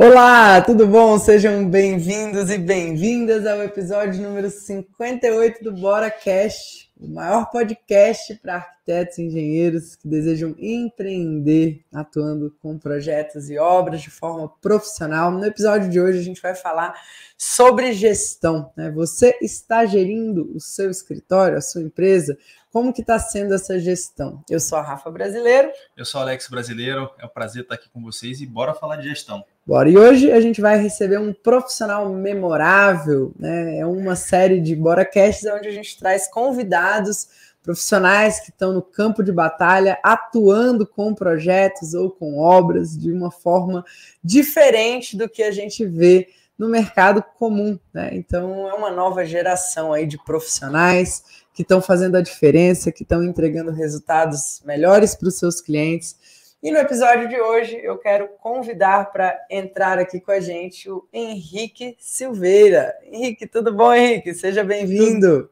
[0.00, 1.18] Olá, tudo bom?
[1.18, 8.54] Sejam bem-vindos e bem-vindas ao episódio número 58 do Bora Cast, o maior podcast para
[8.54, 15.32] arquitetos e engenheiros que desejam empreender atuando com projetos e obras de forma profissional.
[15.32, 16.94] No episódio de hoje a gente vai falar
[17.36, 18.70] sobre gestão.
[18.76, 18.92] Né?
[18.92, 22.38] Você está gerindo o seu escritório, a sua empresa?
[22.70, 24.44] Como que está sendo essa gestão?
[24.48, 25.72] Eu sou a Rafa Brasileiro.
[25.96, 27.10] Eu sou o Alex Brasileiro.
[27.18, 29.44] É um prazer estar aqui com vocês e bora falar de gestão.
[29.68, 29.90] Bora.
[29.90, 33.80] E hoje a gente vai receber um profissional memorável, né?
[33.80, 37.28] É uma série de BoraCasts onde a gente traz convidados
[37.62, 43.30] profissionais que estão no campo de batalha, atuando com projetos ou com obras de uma
[43.30, 43.84] forma
[44.24, 48.08] diferente do que a gente vê no mercado comum, né?
[48.14, 53.22] Então é uma nova geração aí de profissionais que estão fazendo a diferença, que estão
[53.22, 56.16] entregando resultados melhores para os seus clientes
[56.62, 61.08] e no episódio de hoje eu quero convidar para entrar aqui com a gente o
[61.12, 62.96] Henrique Silveira.
[63.04, 64.34] Henrique, tudo bom, Henrique?
[64.34, 65.50] Seja bem-vindo.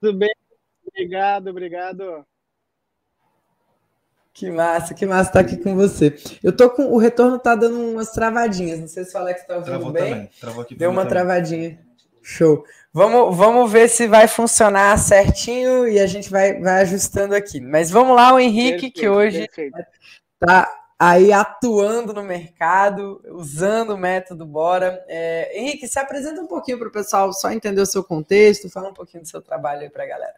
[0.00, 0.34] Tudo bem?
[0.86, 2.26] Obrigado, obrigado.
[4.34, 6.16] Que massa, que massa estar aqui com você.
[6.42, 8.80] Eu tô com o retorno tá dando umas travadinhas.
[8.80, 10.10] Não sei se o Alex está ouvindo Travou bem.
[10.10, 10.30] Também.
[10.40, 11.10] Travou aqui Deu uma também.
[11.10, 11.83] travadinha.
[12.24, 12.64] Show.
[12.90, 17.60] Vamos, vamos ver se vai funcionar certinho e a gente vai, vai ajustando aqui.
[17.60, 19.46] Mas vamos lá, o Henrique, perfeito, que hoje
[20.40, 25.04] está aí atuando no mercado, usando o método Bora.
[25.06, 28.88] É, Henrique, se apresenta um pouquinho para o pessoal só entender o seu contexto, fala
[28.88, 30.36] um pouquinho do seu trabalho aí para a galera.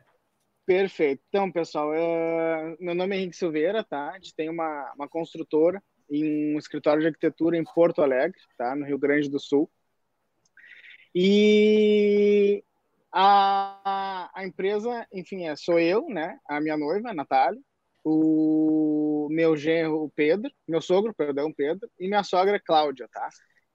[0.67, 1.23] Perfeito.
[1.29, 2.77] Então, pessoal, é...
[2.81, 4.11] meu nome é Henrique Silveira, tá?
[4.11, 8.75] A gente tem uma, uma construtora em um escritório de arquitetura em Porto Alegre, tá?
[8.75, 9.71] No Rio Grande do Sul.
[11.19, 12.63] E
[13.11, 16.39] a, a empresa, enfim, é, sou eu, né?
[16.47, 17.59] A minha noiva, a Natália,
[18.05, 23.31] o meu genro, o Pedro, meu sogro, perdão, Pedro, e minha sogra, Cláudia, tá?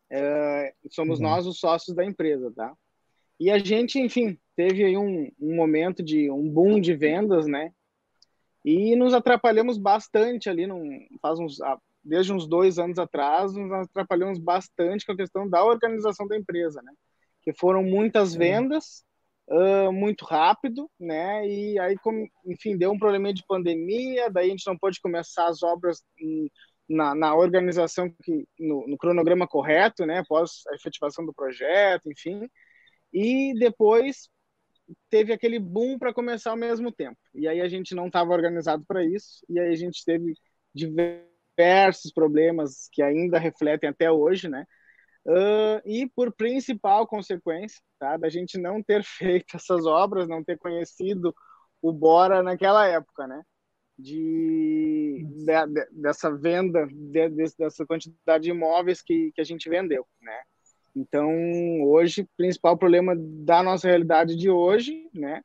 [0.08, 1.24] É, somos uhum.
[1.26, 2.76] nós os sócios da empresa, tá?
[3.40, 7.74] E a gente, enfim, teve aí um, um momento de um boom de vendas, né?
[8.64, 11.58] E nos atrapalhamos bastante ali, num, faz uns,
[12.04, 16.84] desde uns dois anos atrás, nos atrapalhamos bastante com a questão da organização da empresa,
[16.84, 16.94] né?
[17.42, 19.04] Que foram muitas vendas,
[19.50, 21.48] uh, muito rápido, né?
[21.48, 21.96] E aí,
[22.46, 26.04] enfim, deu um problema de pandemia, daí a gente não pôde começar as obras
[26.88, 30.20] na, na organização, que, no, no, cronograma correto, né?
[30.20, 32.48] Após a efetivação do projeto, enfim.
[33.14, 34.30] E depois
[35.10, 37.18] teve aquele boom para começar ao mesmo tempo.
[37.34, 40.34] E aí a gente não estava organizado para isso, e aí a gente teve
[40.74, 44.66] diversos problemas que ainda refletem até hoje, né?
[45.26, 50.58] Uh, e por principal consequência tá, da gente não ter feito essas obras, não ter
[50.58, 51.34] conhecido
[51.82, 53.42] o Bora naquela época, né?
[53.98, 60.08] De, de, de dessa venda, de, dessa quantidade de imóveis que, que a gente vendeu,
[60.20, 60.42] né?
[60.96, 61.30] Então,
[61.84, 65.42] hoje, o principal problema da nossa realidade de hoje, né,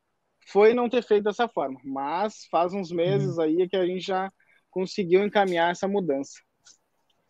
[0.49, 1.81] foi não ter feito dessa forma.
[1.85, 3.43] Mas faz uns meses uhum.
[3.43, 4.31] aí que a gente já
[4.71, 6.41] conseguiu encaminhar essa mudança.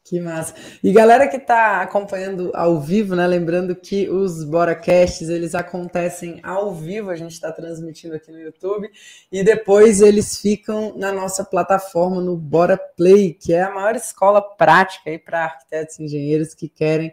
[0.08, 0.54] Que massa.
[0.84, 3.26] E galera que está acompanhando ao vivo, né?
[3.26, 8.88] Lembrando que os BoraCasts, eles acontecem ao vivo, a gente está transmitindo aqui no YouTube,
[9.32, 14.40] e depois eles ficam na nossa plataforma no Bora Play, que é a maior escola
[14.40, 17.12] prática aí para arquitetos e engenheiros que querem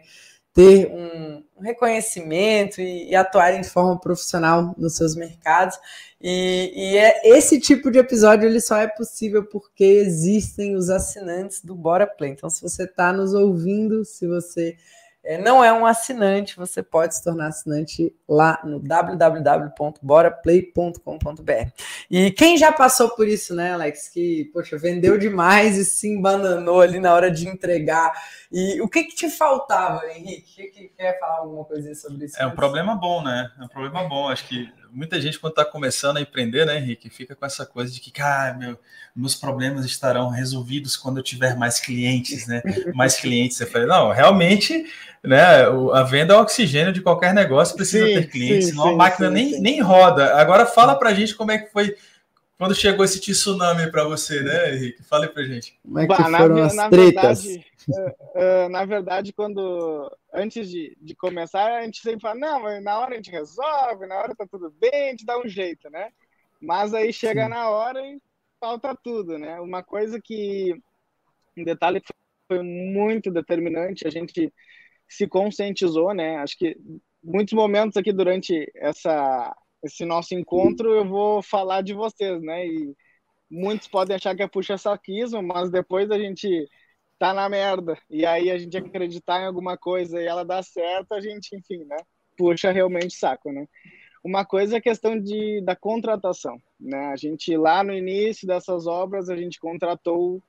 [0.54, 5.76] ter um, reconhecimento e, e, atuar de forma profissional nos seus mercados.
[6.20, 11.60] E, e é, esse tipo de episódio ele só é possível porque existem os assinantes
[11.62, 12.32] do Bora Play.
[12.32, 14.76] Então, se você está nos ouvindo, se você
[15.24, 21.70] é, não é um assinante, você pode se tornar assinante lá no www.boraplay.com.br.
[22.10, 24.10] E quem já passou por isso, né, Alex?
[24.10, 28.12] Que, poxa, vendeu demais e se embananou ali na hora de entregar.
[28.52, 30.68] E o que que te faltava, Henrique?
[30.68, 32.40] Que, quer falar alguma coisa sobre isso?
[32.40, 33.50] É um problema bom, né?
[33.58, 34.28] É um problema bom.
[34.28, 37.92] Acho que muita gente, quando está começando a empreender, né, Henrique, fica com essa coisa
[37.92, 38.78] de que, cara, meu,
[39.14, 42.62] meus problemas estarão resolvidos quando eu tiver mais clientes, né?
[42.94, 43.60] Mais clientes.
[43.60, 44.86] Eu falei, não, realmente
[45.24, 45.64] né?
[45.94, 48.96] A venda é o oxigênio de qualquer negócio, precisa sim, ter clientes, senão sim, a
[48.96, 50.36] máquina sim, nem, nem roda.
[50.36, 51.96] Agora fala pra gente como é que foi
[52.58, 55.02] quando chegou esse tsunami para você, né, Henrique?
[55.02, 55.76] Fale pra gente.
[55.82, 57.42] Como é que bah, foram na, as na tretas?
[57.42, 62.62] Verdade, uh, uh, na verdade, quando antes de, de começar, a gente sempre fala, não,
[62.62, 65.48] mas na hora a gente resolve, na hora tá tudo bem, a gente dá um
[65.48, 66.10] jeito, né?
[66.60, 68.20] Mas aí chega na hora e
[68.60, 69.60] falta tudo, né?
[69.60, 70.74] Uma coisa que,
[71.56, 72.12] um detalhe que
[72.48, 74.52] foi muito determinante, a gente
[75.08, 76.36] se conscientizou, né?
[76.38, 76.76] Acho que
[77.22, 82.66] muitos momentos aqui durante essa esse nosso encontro eu vou falar de vocês, né?
[82.66, 82.96] E
[83.50, 86.66] muitos podem achar que é puxa saquismo, mas depois a gente
[87.18, 87.96] tá na merda.
[88.08, 91.84] E aí a gente acreditar em alguma coisa e ela dá certo, a gente, enfim,
[91.84, 91.96] né?
[92.36, 93.66] Puxa realmente saco, né?
[94.22, 97.12] Uma coisa é a questão de, da contratação, né?
[97.12, 100.42] A gente, lá no início dessas obras, a gente contratou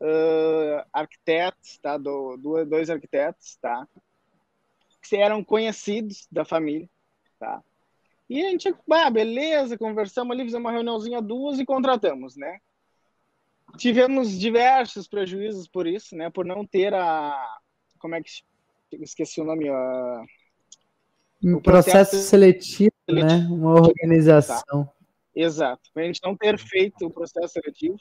[0.00, 1.96] uh, arquitetos, tá?
[1.96, 3.86] Do, do, dois arquitetos, tá?
[5.02, 6.88] Que eram conhecidos da família,
[7.38, 7.62] tá?
[8.28, 12.58] E a gente, ah, beleza, conversamos ali, fizemos uma reuniãozinha duas e contratamos, né?
[13.76, 16.30] Tivemos diversos prejuízos por isso, né?
[16.30, 17.58] Por não ter a.
[17.98, 18.30] Como é que.
[18.92, 19.68] Esqueci o nome.
[19.68, 20.24] A,
[21.42, 23.48] um o processo, processo seletivo, seletivo, né?
[23.50, 24.84] Uma organização.
[24.84, 24.92] Tá.
[25.34, 25.90] Exato.
[25.96, 27.96] A gente não ter feito o processo seletivo.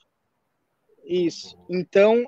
[1.06, 1.58] Isso.
[1.70, 2.26] Então,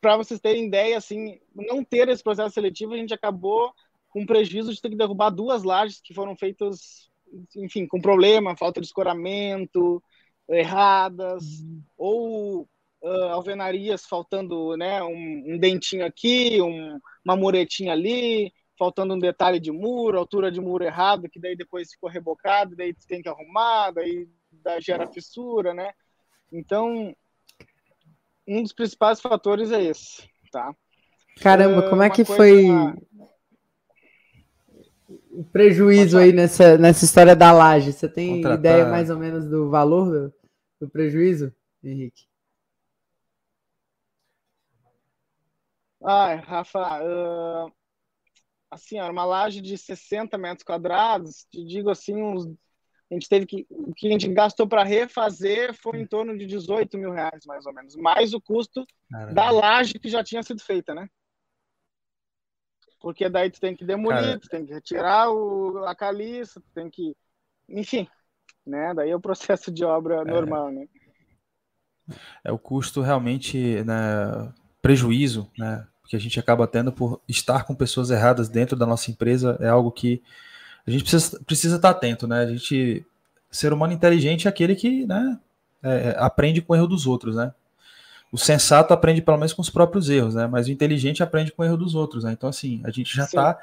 [0.00, 3.72] para vocês terem ideia, assim, não ter esse processo seletivo, a gente acabou
[4.08, 7.10] com prejuízo de ter que derrubar duas lajes que foram feitas,
[7.56, 10.02] enfim, com problema, falta de escoramento,
[10.48, 11.82] erradas, uhum.
[11.96, 12.68] ou
[13.02, 19.60] uh, alvenarias faltando né, um, um dentinho aqui, um, uma muretinha ali, faltando um detalhe
[19.60, 23.90] de muro, altura de muro errado, que daí depois ficou rebocado, daí tem que arrumar,
[23.92, 25.92] daí, daí gera fissura, né?
[26.52, 27.14] Então,
[28.46, 30.74] um dos principais fatores é esse, tá?
[31.40, 32.66] Caramba, como é que foi
[35.32, 37.92] o prejuízo aí nessa, nessa história da laje?
[37.92, 38.58] Você tem Contratar...
[38.58, 40.34] ideia mais ou menos do valor do,
[40.80, 41.52] do prejuízo,
[41.82, 42.26] Henrique?
[46.04, 47.72] Ai, Rafa, uh,
[48.70, 52.46] assim, era uma laje de 60 metros quadrados, te digo assim, uns,
[53.10, 56.44] a gente teve que, o que a gente gastou para refazer foi em torno de
[56.44, 59.32] 18 mil reais, mais ou menos, mais o custo Caramba.
[59.32, 61.08] da laje que já tinha sido feita, né?
[63.02, 64.38] Porque daí tu tem que demolir, Cara...
[64.38, 67.16] tu tem que retirar o, a caliça, tu tem que,
[67.68, 68.06] enfim,
[68.64, 68.94] né?
[68.94, 70.24] Daí é o processo de obra é.
[70.24, 70.86] normal, né?
[72.44, 77.74] É o custo realmente, né, prejuízo, né, que a gente acaba tendo por estar com
[77.74, 80.22] pessoas erradas dentro da nossa empresa é algo que
[80.86, 82.40] a gente precisa, precisa estar atento, né?
[82.40, 83.06] A gente,
[83.50, 85.38] ser humano inteligente é aquele que, né,
[85.82, 87.52] é, é, aprende com o erro dos outros, né?
[88.32, 90.46] O sensato aprende pelo menos com os próprios erros, né?
[90.46, 92.32] Mas o inteligente aprende com o erro dos outros, né?
[92.32, 93.58] Então, assim, a gente já está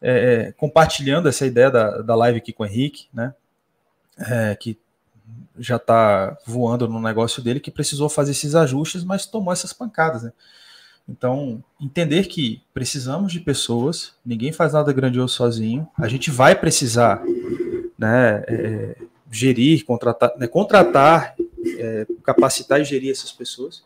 [0.00, 3.34] é, é, compartilhando essa ideia da, da live aqui com o Henrique, né?
[4.18, 4.78] é, que
[5.58, 10.22] já está voando no negócio dele, que precisou fazer esses ajustes, mas tomou essas pancadas,
[10.22, 10.32] né?
[11.08, 17.22] Então, entender que precisamos de pessoas, ninguém faz nada grandioso sozinho, a gente vai precisar
[17.98, 18.96] né, é,
[19.30, 21.34] gerir, contratar, né, contratar
[21.78, 23.82] é, capacitar e gerir essas pessoas,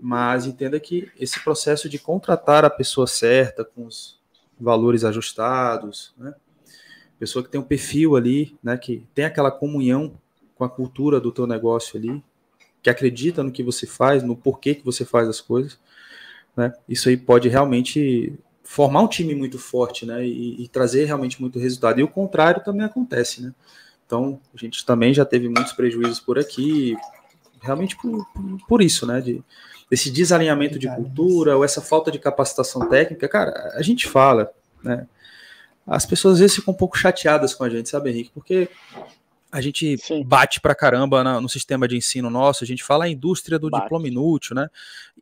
[0.00, 4.18] mas entenda que esse processo de contratar a pessoa certa, com os
[4.58, 6.34] valores ajustados, né,
[7.18, 10.14] pessoa que tem um perfil ali, né, que tem aquela comunhão
[10.54, 12.22] com a cultura do teu negócio ali,
[12.82, 15.78] que acredita no que você faz, no porquê que você faz as coisas,
[16.56, 16.72] né?
[16.88, 18.32] Isso aí pode realmente
[18.62, 22.00] formar um time muito forte, né, e, e trazer realmente muito resultado.
[22.00, 23.54] E o contrário também acontece, né?
[24.06, 26.96] Então, a gente também já teve muitos prejuízos por aqui,
[27.60, 28.26] realmente por,
[28.66, 29.42] por, isso, né, de,
[29.90, 34.52] desse desalinhamento de cultura ou essa falta de capacitação técnica, cara, a gente fala,
[34.82, 35.06] né,
[35.86, 38.30] as pessoas às vezes ficam um pouco chateadas com a gente, sabe, Henrique?
[38.32, 38.68] Porque
[39.50, 40.22] a gente Sim.
[40.22, 43.82] bate pra caramba no, sistema de ensino nosso, a gente fala a indústria do bate.
[43.82, 44.68] diploma inútil, né?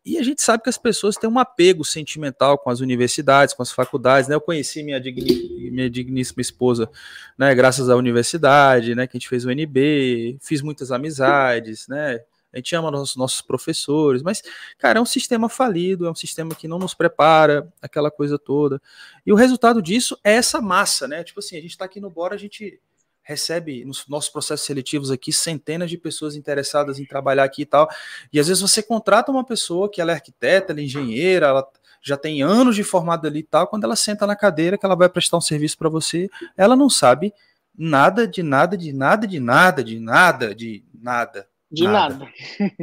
[0.05, 3.63] E a gente sabe que as pessoas têm um apego sentimental com as universidades, com
[3.63, 4.35] as faculdades, né?
[4.35, 6.91] Eu conheci minha, digni, minha digníssima esposa,
[7.39, 7.55] né?
[7.55, 9.07] Graças à universidade, né?
[9.07, 12.21] Que a gente fez o NB, fiz muitas amizades, né?
[12.53, 14.43] A gente ama nossos, nossos professores, mas,
[14.79, 18.81] cara, é um sistema falido, é um sistema que não nos prepara, aquela coisa toda.
[19.25, 21.23] E o resultado disso é essa massa, né?
[21.23, 22.81] Tipo assim, a gente está aqui no Bora, a gente
[23.23, 27.87] recebe nos nossos processos seletivos aqui centenas de pessoas interessadas em trabalhar aqui e tal.
[28.33, 31.69] E às vezes você contrata uma pessoa que ela é arquiteta, ela é engenheira, ela
[32.01, 34.97] já tem anos de formada ali e tal, quando ela senta na cadeira que ela
[34.97, 37.35] vai prestar um serviço para você, ela não sabe
[37.77, 40.55] nada de nada de nada de nada de nada.
[40.55, 41.47] De nada.
[41.71, 42.29] Nada.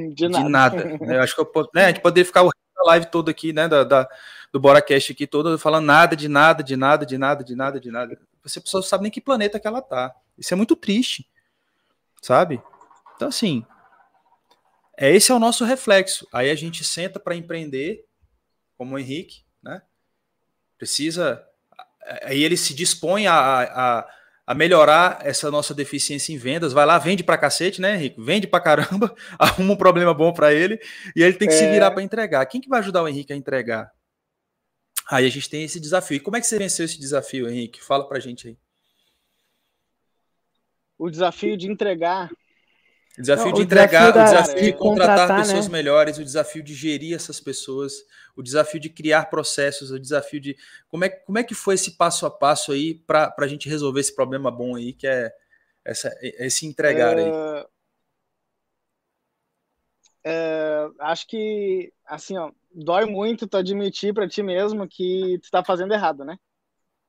[0.08, 0.44] De nada.
[0.44, 0.98] De nada.
[1.02, 2.52] Eu acho que eu, né, a gente poderia ficar o
[2.86, 4.10] live todo aqui, né, da, da,
[4.52, 7.92] do BoraCast aqui todo, falando nada, de nada, de nada, de nada, de nada, de
[7.92, 8.20] nada.
[8.44, 10.14] Você pessoa não sabe nem que planeta que ela tá.
[10.38, 11.28] Isso é muito triste,
[12.22, 12.62] sabe?
[13.16, 13.66] Então, assim,
[14.98, 16.28] é esse é o nosso reflexo.
[16.32, 18.06] Aí a gente senta para empreender,
[18.78, 19.82] como o Henrique, né?
[20.78, 21.44] Precisa.
[22.24, 24.10] Aí ele se dispõe a, a
[24.48, 26.72] a melhorar essa nossa deficiência em vendas.
[26.72, 28.22] Vai lá, vende pra cacete, né, Henrique?
[28.22, 30.80] Vende pra caramba, arruma um problema bom para ele
[31.16, 31.58] e ele tem que é...
[31.58, 32.46] se virar para entregar.
[32.46, 33.92] Quem que vai ajudar o Henrique a entregar?
[35.10, 36.18] Aí a gente tem esse desafio.
[36.18, 37.84] E como é que você venceu esse desafio, Henrique?
[37.84, 38.58] Fala pra gente aí.
[40.98, 42.32] O desafio de entregar.
[43.18, 45.72] O desafio Não, de entregar, o desafio, da, o desafio de contratar pessoas né?
[45.72, 47.94] melhores, o desafio de gerir essas pessoas,
[48.36, 50.58] o desafio de criar processos, o desafio de.
[50.90, 54.02] Como é, como é que foi esse passo a passo aí para a gente resolver
[54.02, 55.34] esse problema bom aí, que é
[55.86, 57.26] essa, esse entregar aí?
[57.26, 57.68] É,
[60.26, 65.64] é, acho que, assim, ó, dói muito tu admitir para ti mesmo que tu está
[65.64, 66.38] fazendo errado, né?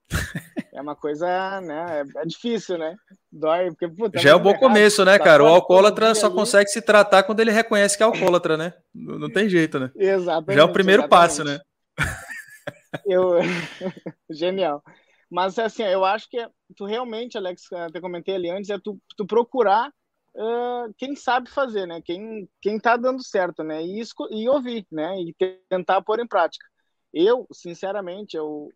[0.77, 2.03] É uma coisa, né?
[2.03, 2.95] É, é difícil, né?
[3.33, 5.43] Dói, porque puta, Já é um bom errado, começo, né, tá cara?
[5.43, 6.35] O alcoólatra só ali.
[6.35, 8.75] consegue se tratar quando ele reconhece que é alcoólatra, né?
[8.95, 9.91] Não, não tem jeito, né?
[9.97, 10.55] Exatamente.
[10.55, 11.29] Já é o primeiro exatamente.
[11.29, 11.61] passo, né?
[13.07, 13.39] Eu...
[14.31, 14.83] Genial.
[15.31, 19.01] Mas, assim, eu acho que é, tu realmente, Alex, até comentei ali antes, é tu,
[19.17, 22.03] tu procurar uh, quem sabe fazer, né?
[22.05, 23.83] Quem, quem tá dando certo, né?
[23.83, 25.17] E, e ouvir, né?
[25.23, 25.35] E
[25.71, 26.67] tentar pôr em prática.
[27.15, 28.71] Eu, sinceramente, eu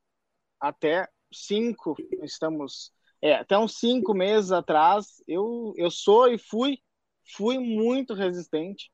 [0.59, 6.79] até cinco, estamos, é, até uns cinco meses atrás, eu, eu sou e fui,
[7.25, 8.91] fui muito resistente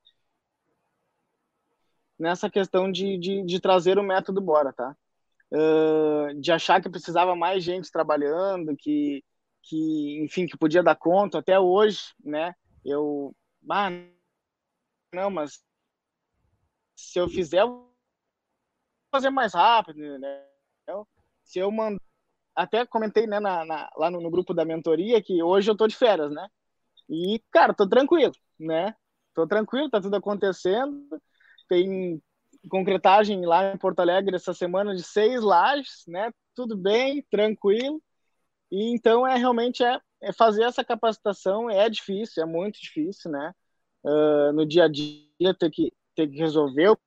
[2.18, 4.96] nessa questão de, de, de trazer o método Bora, tá?
[5.52, 9.22] Uh, de achar que precisava mais gente trabalhando, que,
[9.62, 11.38] que, enfim, que podia dar conta.
[11.38, 12.54] Até hoje, né?
[12.84, 13.34] Eu,
[13.70, 13.90] ah,
[15.12, 15.62] não, mas
[16.96, 17.94] se eu fizer, eu vou
[19.12, 20.46] fazer mais rápido, né?
[21.44, 22.05] Se eu mandar
[22.56, 25.86] até comentei né, na, na, lá no, no, grupo da mentoria que hoje eu tô
[25.86, 26.48] de férias, né?
[27.08, 28.94] E, cara, tô tranquilo, né?
[29.34, 31.06] Tô tranquilo, tá tudo acontecendo.
[31.68, 32.20] Tem
[32.68, 36.32] concretagem lá em Porto Alegre essa semana de seis lajes, né?
[36.54, 38.02] Tudo bem, tranquilo.
[38.70, 43.52] E então é realmente é, é fazer essa capacitação é difícil, é muito difícil, né?
[44.02, 46.98] Uh, no dia a dia ter que ter que resolver o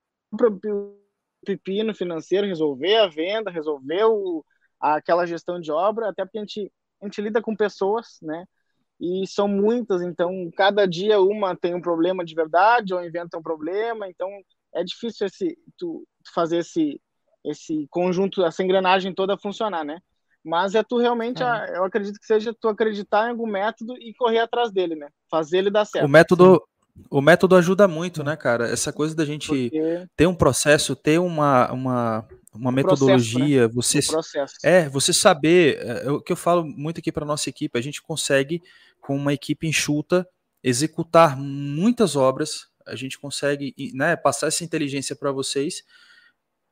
[1.43, 4.45] pepino financeiro, resolver a venda, resolver o,
[4.79, 6.71] aquela gestão de obra, até porque a gente,
[7.01, 8.45] a gente lida com pessoas, né?
[8.99, 13.41] E são muitas, então cada dia uma tem um problema de verdade ou inventa um
[13.41, 14.29] problema, então
[14.73, 16.99] é difícil esse tu, fazer esse
[17.43, 19.99] esse conjunto, essa engrenagem toda funcionar, né?
[20.43, 21.77] Mas é tu realmente, é.
[21.77, 25.07] eu acredito que seja tu acreditar em algum método e correr atrás dele, né?
[25.29, 26.05] Fazer ele dar certo.
[26.05, 26.61] O método,
[27.09, 28.67] o método ajuda muito, né, cara?
[28.69, 30.05] Essa coisa da gente Porque...
[30.15, 34.21] ter um processo, ter uma, uma, uma metodologia, processo, né?
[34.21, 37.81] você é, você saber, é, o que eu falo muito aqui para nossa equipe, a
[37.81, 38.61] gente consegue
[38.99, 40.27] com uma equipe enxuta
[40.63, 45.83] executar muitas obras, a gente consegue, né, passar essa inteligência para vocês,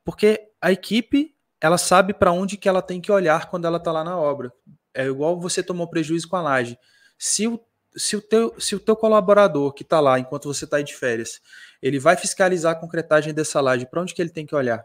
[0.04, 3.90] porque a equipe ela sabe para onde que ela tem que olhar quando ela está
[3.90, 4.52] lá na obra.
[4.94, 6.78] É igual você tomou prejuízo com a laje.
[7.18, 7.60] Se o,
[7.96, 11.40] se o, teu, se o teu colaborador que está lá enquanto você está de férias,
[11.82, 14.84] ele vai fiscalizar a concretagem dessa laje, para onde que ele tem que olhar?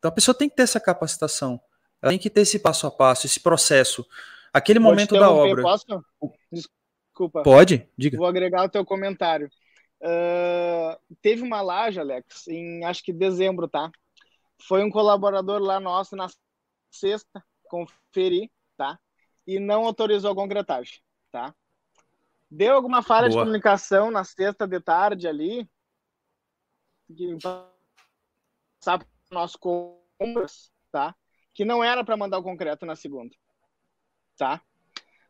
[0.00, 1.60] Então a pessoa tem que ter essa capacitação,
[2.00, 4.04] ela tem que ter esse passo a passo, esse processo.
[4.52, 5.62] Aquele Pode momento da obra.
[5.62, 5.84] Posso?
[6.50, 7.42] Desculpa.
[7.42, 7.86] Pode?
[7.96, 8.16] Diga.
[8.16, 9.50] Vou agregar o teu comentário.
[10.00, 13.92] Uh, teve uma laje, Alex, em acho que dezembro, tá?
[14.66, 16.26] Foi um colaborador lá nosso na
[16.90, 18.98] sexta, conferi, tá?
[19.46, 21.54] E não autorizou a concretagem, tá?
[22.50, 23.30] Deu alguma falha Boa.
[23.30, 25.68] de comunicação na sexta de tarde ali,
[27.14, 27.36] que
[28.80, 31.14] sabe nosso compras, tá?
[31.54, 33.34] Que não era para mandar o concreto na segunda,
[34.36, 34.62] tá?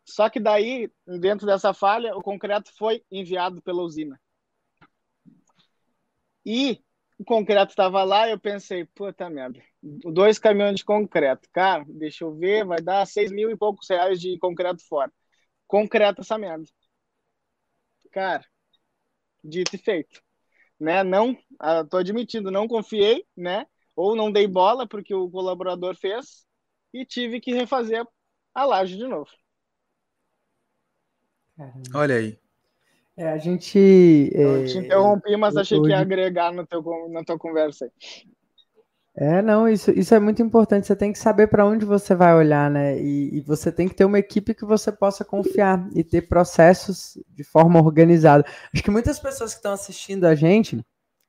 [0.05, 4.21] Só que daí, dentro dessa falha, o concreto foi enviado pela usina.
[6.45, 6.83] E
[7.19, 11.49] o concreto estava lá eu pensei, puta merda, dois caminhões de concreto.
[11.53, 15.13] Cara, deixa eu ver, vai dar seis mil e poucos reais de concreto fora.
[15.67, 16.65] Concreto essa merda.
[18.11, 18.45] Cara,
[19.45, 20.23] dito e feito.
[20.79, 21.05] Né?
[21.05, 23.67] Não, ah, tô admitindo, não confiei, né?
[23.95, 26.47] Ou não dei bola porque o colaborador fez
[26.93, 28.05] e tive que refazer
[28.55, 29.31] a laje de novo.
[31.57, 31.83] Caramba.
[31.95, 32.39] Olha aí.
[33.17, 33.79] É, a gente.
[34.33, 35.89] Eu é, te interrompi, mas achei hoje...
[35.89, 37.91] que ia agregar no teu, na tua conversa aí.
[39.15, 40.87] É, não, isso, isso é muito importante.
[40.87, 42.99] Você tem que saber para onde você vai olhar, né?
[42.99, 47.19] E, e, você tem que ter uma equipe que você possa confiar e ter processos
[47.29, 48.47] de forma organizada.
[48.73, 50.81] Acho que muitas pessoas que estão assistindo a gente,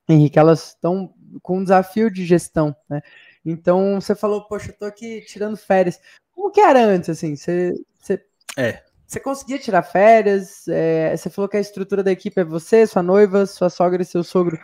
[0.08, 3.02] Henrique, elas estão com um desafio de gestão, né?
[3.46, 6.00] Então você falou, poxa, eu tô aqui tirando férias.
[6.32, 7.36] Como que era antes, assim?
[7.36, 8.26] Você, você,
[8.58, 8.84] é.
[9.06, 10.68] você conseguia tirar férias?
[10.68, 14.06] É, você falou que a estrutura da equipe é você, sua noiva, sua sogra e
[14.06, 14.60] seu sogro.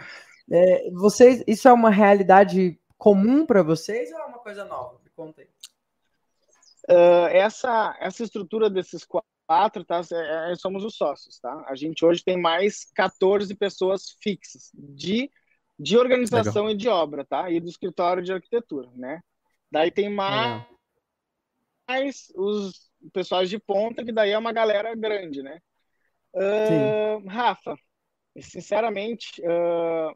[0.49, 4.99] É, vocês, isso é uma realidade comum para vocês ou é uma coisa nova?
[5.03, 5.47] Me conta aí.
[6.89, 9.05] Uh, essa, essa estrutura desses
[9.47, 10.01] quatro, tá?
[10.11, 11.65] É, é, somos os sócios, tá?
[11.67, 15.29] A gente hoje tem mais 14 pessoas fixas de
[15.79, 16.75] de organização Legal.
[16.75, 17.49] e de obra, tá?
[17.49, 19.21] E do escritório de arquitetura, né?
[19.71, 20.65] Daí tem mais,
[21.87, 25.59] mais os pessoais de ponta, que daí é uma galera grande, né?
[26.33, 27.77] Uh, Rafa,
[28.39, 30.15] sinceramente, uh,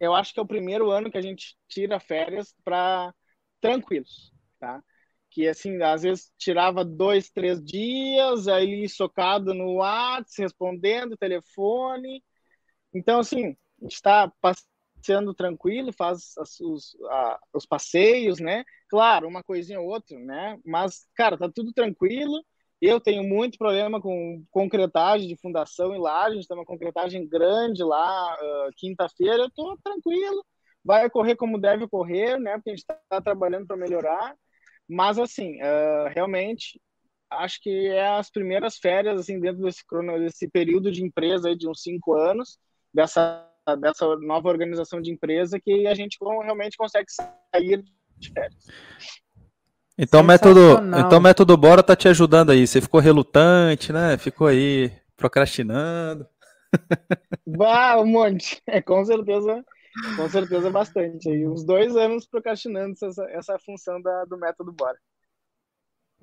[0.00, 3.14] eu acho que é o primeiro ano que a gente tira férias para
[3.60, 4.82] tranquilos, tá?
[5.30, 12.22] Que assim, às vezes tirava dois, três dias, aí socado no WhatsApp, respondendo telefone.
[12.94, 18.64] Então, assim, está passeando tranquilo, faz as, os, a, os passeios, né?
[18.88, 20.58] Claro, uma coisinha ou outra, né?
[20.64, 22.42] Mas, cara, tá tudo tranquilo.
[22.80, 27.26] Eu tenho muito problema com concretagem de fundação e lá, a gente tem uma concretagem
[27.28, 30.44] grande lá, uh, quinta-feira, eu tô tranquilo,
[30.84, 32.54] vai correr como deve correr, né?
[32.56, 34.36] Porque a gente está trabalhando para melhorar.
[34.88, 36.80] Mas, assim, uh, realmente,
[37.30, 41.56] acho que é as primeiras férias, assim, dentro desse, crono, desse período de empresa aí,
[41.56, 42.58] de uns cinco anos,
[42.94, 47.82] dessa dessa nova organização de empresa que a gente realmente consegue sair
[48.18, 48.66] de férias.
[49.96, 50.60] Então o método,
[50.98, 52.66] então método Bora tá te ajudando aí.
[52.66, 54.18] Você ficou relutante, né?
[54.18, 56.26] Ficou aí procrastinando.
[57.46, 58.60] Bah, um monte.
[58.66, 59.64] É, com certeza,
[60.16, 61.28] com certeza bastante.
[61.28, 64.98] Aí, uns dois anos procrastinando essa, essa função da, do método Bora.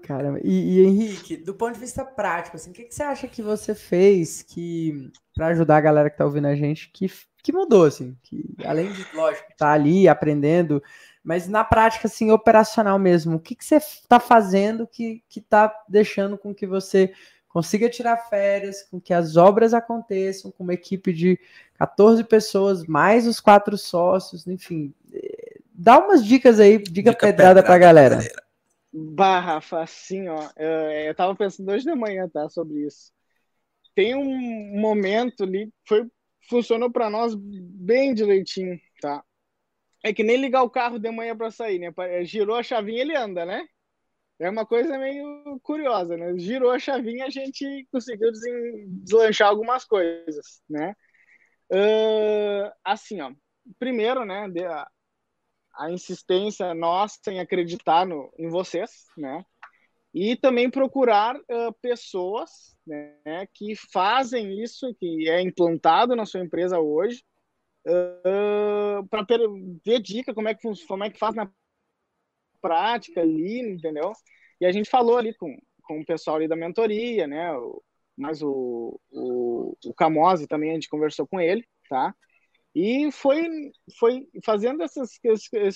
[0.04, 3.28] Caramba, e, e, Henrique, do ponto de vista prático, assim, o que, que você acha
[3.28, 7.10] que você fez que para ajudar a galera que tá ouvindo a gente que
[7.44, 10.82] que mudou, assim, que além de, lógico, tá ali aprendendo,
[11.24, 15.74] mas na prática, assim, operacional mesmo, o que, que você está fazendo que, que tá
[15.88, 17.12] deixando com que você
[17.48, 21.40] consiga tirar férias, com que as obras aconteçam, com uma equipe de
[21.76, 24.94] 14 pessoas, mais os quatro sócios, enfim,
[25.74, 28.16] dá umas dicas aí, dica, dica pedrada para a galera.
[28.16, 28.41] galera.
[28.94, 33.12] Barra, assim, ó, eu, eu tava pensando hoje de manhã, tá, sobre isso.
[33.96, 36.06] Tem um momento ali, foi
[36.50, 39.24] funcionou para nós bem direitinho, tá?
[40.04, 41.94] É que nem ligar o carro de manhã para sair, né?
[42.26, 43.66] Girou a chavinha, ele anda, né?
[44.40, 46.38] É uma coisa meio curiosa, né?
[46.38, 48.32] Girou a chavinha, a gente conseguiu
[49.04, 50.96] deslanchar algumas coisas, né?
[51.72, 53.32] Uh, assim, ó.
[53.80, 54.48] Primeiro, né?
[55.78, 59.44] A, insistência nossa em acreditar no, em vocês, né?
[60.14, 66.80] E também procurar uh, pessoas né, que fazem isso, que é implantado na sua empresa
[66.80, 67.24] hoje,
[67.88, 69.26] uh, para
[69.86, 71.50] ver dica como é, que, como é que faz na
[72.62, 74.12] prática ali, entendeu?
[74.60, 77.54] E a gente falou ali com, com o pessoal ali da mentoria, né?
[77.54, 77.82] O,
[78.18, 82.14] mas o, o, o Camose também, a gente conversou com ele, tá?
[82.74, 85.20] E foi, foi fazendo esses,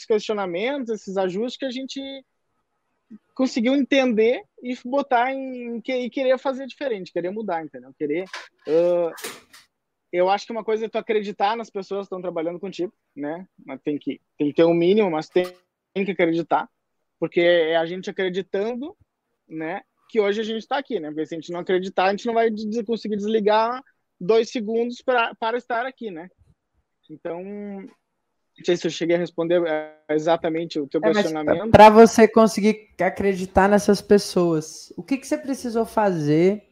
[0.05, 1.99] questionamentos, esses ajustes que a gente
[3.33, 7.93] conseguiu entender e botar em e querer fazer diferente, querer mudar, entendeu?
[7.97, 8.23] Querer.
[8.67, 9.11] Uh,
[10.11, 13.45] eu acho que uma coisa é tu acreditar nas pessoas que estão trabalhando contigo, né?
[13.65, 15.45] Mas tem que, tem que ter um mínimo, mas tem,
[15.93, 16.69] tem que acreditar,
[17.19, 18.95] porque é a gente acreditando,
[19.47, 19.81] né?
[20.09, 21.09] Que hoje a gente está aqui, né?
[21.09, 22.49] Porque se a gente não acreditar, a gente não vai
[22.85, 23.83] conseguir desligar
[24.19, 26.29] dois segundos pra, para estar aqui, né?
[27.09, 31.71] Então, não sei se eu cheguei a responder é, exatamente o teu é, questionamento.
[31.71, 36.63] Para você conseguir acreditar nessas pessoas, o que, que você precisou fazer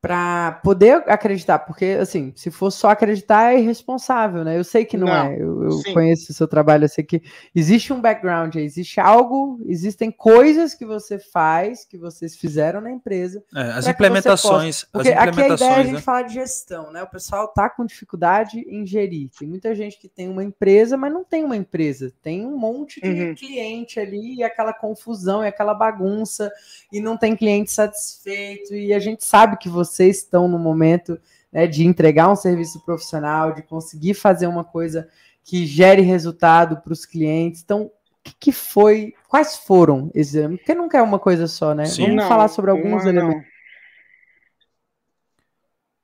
[0.00, 4.56] para poder acreditar, porque assim, se for só acreditar é irresponsável, né?
[4.56, 5.34] Eu sei que não, não é.
[5.34, 7.20] Eu, eu conheço o seu trabalho, eu sei que
[7.52, 13.42] existe um background, existe algo, existem coisas que você faz, que vocês fizeram na empresa.
[13.54, 14.84] É, as implementações.
[14.84, 16.00] Porque as implementações, aqui a ideia é a gente né?
[16.00, 17.02] falar de gestão, né?
[17.02, 19.30] O pessoal tá com dificuldade em gerir.
[19.36, 22.12] Tem muita gente que tem uma empresa, mas não tem uma empresa.
[22.22, 23.34] Tem um monte de uhum.
[23.34, 26.52] cliente ali e aquela confusão e aquela bagunça
[26.92, 31.18] e não tem cliente satisfeito e a gente sabe que você vocês estão no momento
[31.52, 35.08] né, de entregar um serviço profissional, de conseguir fazer uma coisa
[35.42, 37.62] que gere resultado para os clientes.
[37.62, 39.14] Então, o que, que, foi?
[39.28, 41.86] Quais foram esses Porque nunca é uma coisa só, né?
[41.86, 43.48] Sim, Vamos não, falar sobre alguns elementos.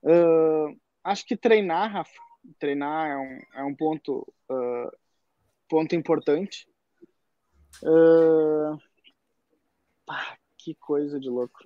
[0.03, 2.21] Uh, acho que treinar, Rafa,
[2.59, 4.91] treinar é um, é um ponto, uh,
[5.69, 6.67] ponto importante.
[7.83, 8.79] Uh,
[10.07, 11.59] pá, que coisa de louco.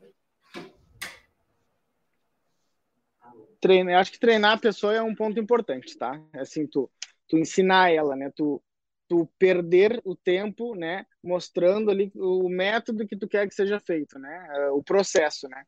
[3.61, 6.21] Treinar, acho que treinar a pessoa é um ponto importante, tá?
[6.35, 6.91] Assim, tu,
[7.29, 8.31] tu ensinar ela, né?
[8.35, 8.63] Tu,
[9.09, 11.05] tu perder o tempo, né?
[11.23, 14.69] Mostrando ali o método que tu quer que seja feito, né?
[14.71, 15.65] Uh, o processo, né?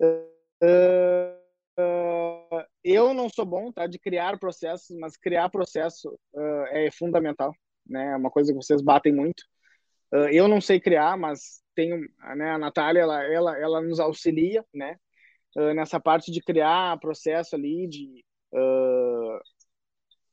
[0.00, 1.38] Uh,
[1.80, 3.86] uh, eu não sou bom, tá?
[3.86, 6.18] De criar processos, mas criar processo
[6.70, 7.52] é fundamental,
[7.86, 8.12] né?
[8.12, 9.44] É uma coisa que vocês batem muito.
[10.32, 12.00] eu não sei criar, mas tenho,
[12.36, 12.52] né?
[12.52, 14.96] A Natália, ela, ela, ela nos auxilia, né?
[15.74, 19.38] Nessa parte de criar processo ali, de, uh,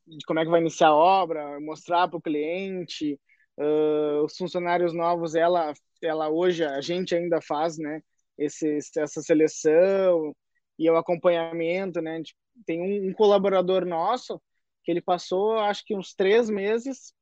[0.06, 3.18] de como é que vai iniciar a obra, mostrar para o cliente,
[3.58, 8.02] uh, os funcionários novos, ela, ela hoje, a gente ainda faz, né?
[8.38, 10.34] esse, essa seleção
[10.78, 12.20] e o acompanhamento, né?
[12.66, 14.40] Tem um, um colaborador nosso
[14.82, 17.14] que ele passou, acho que uns três meses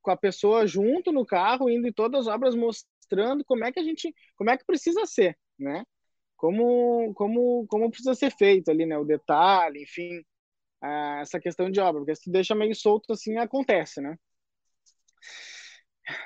[0.00, 3.78] com a pessoa junto no carro, indo em todas as obras, mostrando como é que
[3.78, 5.84] a gente, como é que precisa ser, né?
[6.40, 8.96] Como, como, como precisa ser feito ali, né?
[8.96, 10.24] O detalhe, enfim,
[11.20, 14.16] essa questão de obra, porque se tu deixa meio solto assim, acontece, né?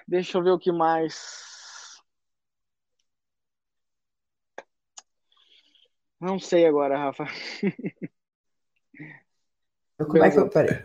[0.06, 1.96] Deixa eu ver o que mais.
[6.20, 7.24] Não sei agora, Rafa.
[9.98, 10.48] Como é que eu.
[10.48, 10.84] Peraí.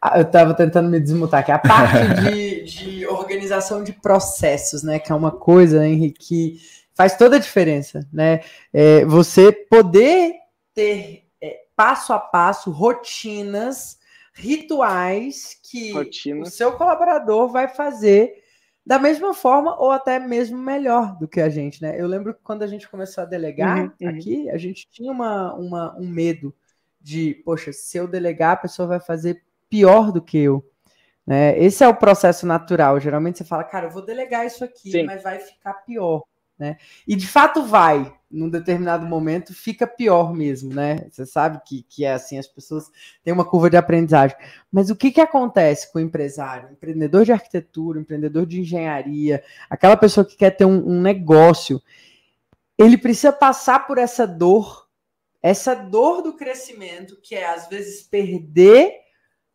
[0.00, 4.82] Ah, eu estava tentando me desmutar, que é a parte de, de, organização de processos,
[4.82, 4.98] né?
[4.98, 8.40] Que é uma coisa, Henrique, que faz toda a diferença, né?
[8.72, 10.34] É, você poder
[10.74, 14.00] ter é, passo a passo, rotinas,
[14.34, 16.42] rituais que Rotina.
[16.42, 18.42] o seu colaborador vai fazer
[18.84, 21.94] da mesma forma ou até mesmo melhor do que a gente, né?
[21.96, 24.08] Eu lembro que quando a gente começou a delegar uhum, uhum.
[24.08, 26.52] aqui, a gente tinha uma, uma, um medo
[27.00, 30.68] de, poxa, se eu delegar, a pessoa vai fazer pior do que eu.
[31.24, 31.56] Né?
[31.62, 32.98] Esse é o processo natural.
[32.98, 35.04] Geralmente você fala, cara, eu vou delegar isso aqui, Sim.
[35.04, 36.24] mas vai ficar pior.
[36.58, 36.76] Né?
[37.06, 41.06] E de fato vai, num determinado momento fica pior mesmo, né?
[41.10, 42.90] Você sabe que, que é assim, as pessoas
[43.22, 44.36] têm uma curva de aprendizagem.
[44.70, 49.96] Mas o que, que acontece com o empresário, empreendedor de arquitetura, empreendedor de engenharia, aquela
[49.96, 51.80] pessoa que quer ter um, um negócio,
[52.76, 54.88] ele precisa passar por essa dor,
[55.40, 58.94] essa dor do crescimento, que é às vezes perder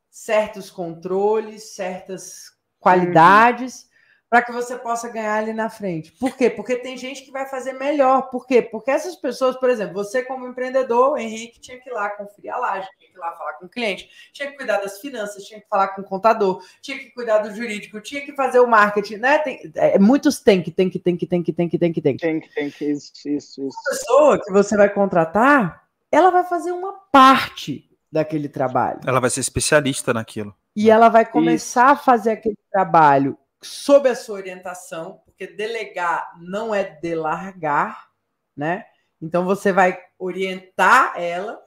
[0.09, 3.91] certos controles, certas qualidades
[4.33, 6.11] para que você possa ganhar ali na frente.
[6.13, 6.49] Por quê?
[6.49, 8.31] Porque tem gente que vai fazer melhor.
[8.31, 8.63] Por quê?
[8.63, 12.57] Porque essas pessoas, por exemplo, você como empreendedor, Henrique, tinha que ir lá conferir a
[12.57, 15.61] laje, tinha que ir lá falar com o cliente, tinha que cuidar das finanças, tinha
[15.61, 19.17] que falar com o contador, tinha que cuidar do jurídico, tinha que fazer o marketing,
[19.17, 19.37] né?
[19.37, 22.01] Tem, é, muitos tem que, tem que, tem que, tem que, tem que, tem que,
[22.01, 22.25] tem que.
[22.25, 23.77] Tem que, tem que, isso, isso, isso.
[23.85, 28.99] A pessoa que você vai contratar, ela vai fazer uma parte daquele trabalho.
[29.05, 30.55] Ela vai ser especialista naquilo.
[30.75, 31.93] E ela vai começar isso.
[31.93, 38.09] a fazer aquele trabalho sob a sua orientação, porque delegar não é delargar,
[38.55, 38.85] né?
[39.21, 41.59] Então você vai orientar ela,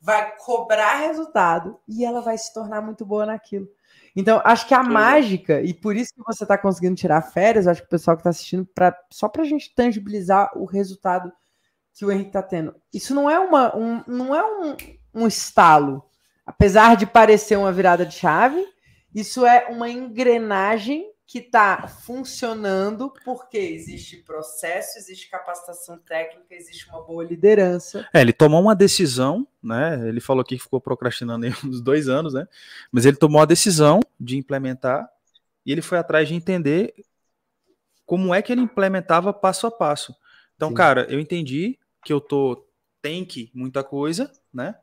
[0.00, 3.68] vai cobrar resultado e ela vai se tornar muito boa naquilo.
[4.14, 4.90] Então, acho que a Sim.
[4.90, 8.20] mágica, e por isso que você está conseguindo tirar férias, acho que o pessoal que
[8.20, 11.32] está assistindo, pra, só para a gente tangibilizar o resultado
[11.94, 12.74] que o Henrique está tendo.
[12.92, 14.76] Isso não é, uma, um, não é um,
[15.14, 16.04] um estalo.
[16.44, 18.66] Apesar de parecer uma virada de chave,
[19.14, 27.00] isso é uma engrenagem que está funcionando porque existe processo, existe capacitação técnica, existe uma
[27.00, 28.06] boa liderança.
[28.12, 30.06] É, ele tomou uma decisão, né?
[30.06, 32.46] Ele falou aqui que ficou procrastinando aí uns dois anos, né?
[32.90, 35.08] Mas ele tomou a decisão de implementar
[35.64, 36.92] e ele foi atrás de entender
[38.04, 40.14] como é que ele implementava passo a passo.
[40.54, 40.74] Então, Sim.
[40.74, 42.68] cara, eu entendi que eu tô
[43.00, 44.74] tem que muita coisa, né?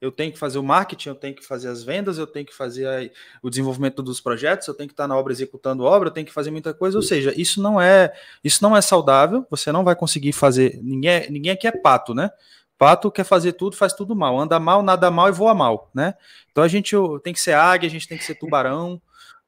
[0.00, 2.54] Eu tenho que fazer o marketing, eu tenho que fazer as vendas, eu tenho que
[2.54, 3.10] fazer a,
[3.42, 6.32] o desenvolvimento dos projetos, eu tenho que estar na obra executando obra, eu tenho que
[6.32, 9.96] fazer muita coisa, ou seja, isso não é isso não é saudável, você não vai
[9.96, 12.30] conseguir fazer, ninguém, é, ninguém aqui é pato, né?
[12.78, 16.14] Pato quer fazer tudo, faz tudo mal, anda mal, nada mal e voa mal, né?
[16.52, 19.02] Então a gente tem que ser águia, a gente tem que ser tubarão,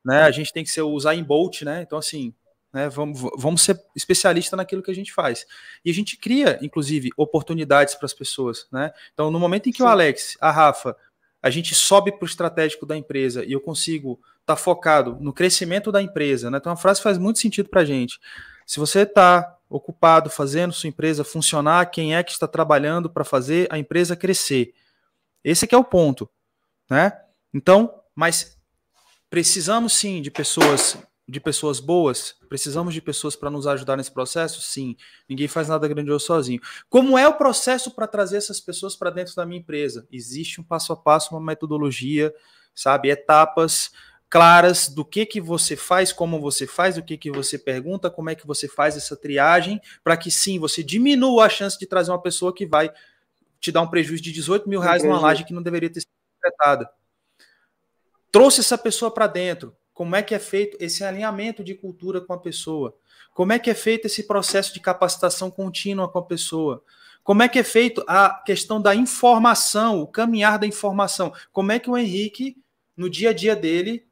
[0.05, 0.23] né?
[0.25, 1.83] A gente tem que ser usar em bolt, né?
[1.83, 2.35] Então assim,
[2.73, 2.89] né?
[2.89, 5.47] Vamos, vamos ser especialista naquilo que a gente faz.
[5.85, 8.67] E a gente cria, inclusive, oportunidades para as pessoas.
[8.71, 8.93] Né?
[9.13, 9.85] Então, no momento em que Sim.
[9.85, 10.97] o Alex, a Rafa,
[11.43, 15.33] a gente sobe para o estratégico da empresa e eu consigo estar tá focado no
[15.33, 16.59] crescimento da empresa, né?
[16.59, 18.19] Então, a frase faz muito sentido para a gente.
[18.67, 23.67] Se você está ocupado fazendo sua empresa funcionar, quem é que está trabalhando para fazer
[23.71, 24.75] a empresa crescer?
[25.43, 26.29] Esse é o ponto,
[26.89, 27.13] né?
[27.55, 28.59] Então, mas
[29.31, 30.99] precisamos sim de pessoas
[31.31, 32.35] de pessoas boas?
[32.49, 34.61] Precisamos de pessoas para nos ajudar nesse processo?
[34.61, 34.97] Sim.
[35.29, 36.61] Ninguém faz nada grandioso sozinho.
[36.89, 40.07] Como é o processo para trazer essas pessoas para dentro da minha empresa?
[40.11, 42.35] Existe um passo a passo, uma metodologia,
[42.75, 43.11] sabe?
[43.11, 43.93] Etapas
[44.29, 48.31] claras do que que você faz, como você faz, o que que você pergunta, como
[48.31, 52.13] é que você faz essa triagem, para que sim, você diminua a chance de trazer
[52.13, 52.93] uma pessoa que vai
[53.61, 56.13] te dar um prejuízo de 18 mil reais numa laje que não deveria ter sido
[56.41, 56.89] tratada.
[58.31, 62.33] Trouxe essa pessoa para dentro, como é que é feito esse alinhamento de cultura com
[62.33, 62.97] a pessoa,
[63.35, 66.83] como é que é feito esse processo de capacitação contínua com a pessoa,
[67.23, 71.79] como é que é feito a questão da informação, o caminhar da informação, como é
[71.79, 72.57] que o Henrique,
[72.97, 74.07] no dia a dia dele,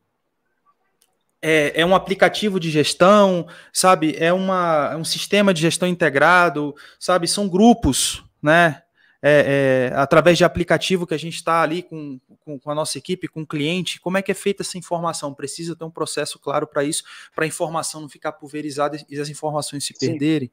[1.41, 6.75] é, é um aplicativo de gestão, sabe, é, uma, é um sistema de gestão integrado,
[7.01, 8.83] sabe, são grupos, né,
[9.21, 12.99] é, é, através de aplicativo que a gente está ali com, com, com, a nossa
[12.99, 15.35] equipe, com o cliente, como é que é feita essa informação?
[15.35, 17.03] Precisa ter um processo claro para isso,
[17.35, 20.51] para a informação não ficar pulverizada e as informações se perderem.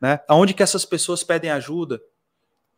[0.00, 0.20] Né?
[0.26, 2.00] Aonde que essas pessoas pedem ajuda?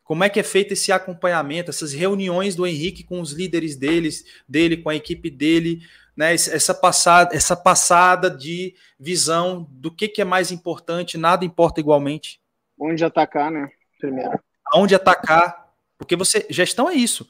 [0.03, 4.25] Como é que é feito esse acompanhamento, essas reuniões do Henrique com os líderes deles,
[4.49, 5.83] dele, com a equipe dele,
[6.17, 6.33] né?
[6.33, 12.41] Essa passada, essa passada de visão do que, que é mais importante, nada importa igualmente.
[12.77, 13.71] Onde atacar, né?
[14.01, 14.41] Primeiro.
[14.73, 17.29] Aonde atacar, porque você gestão é isso,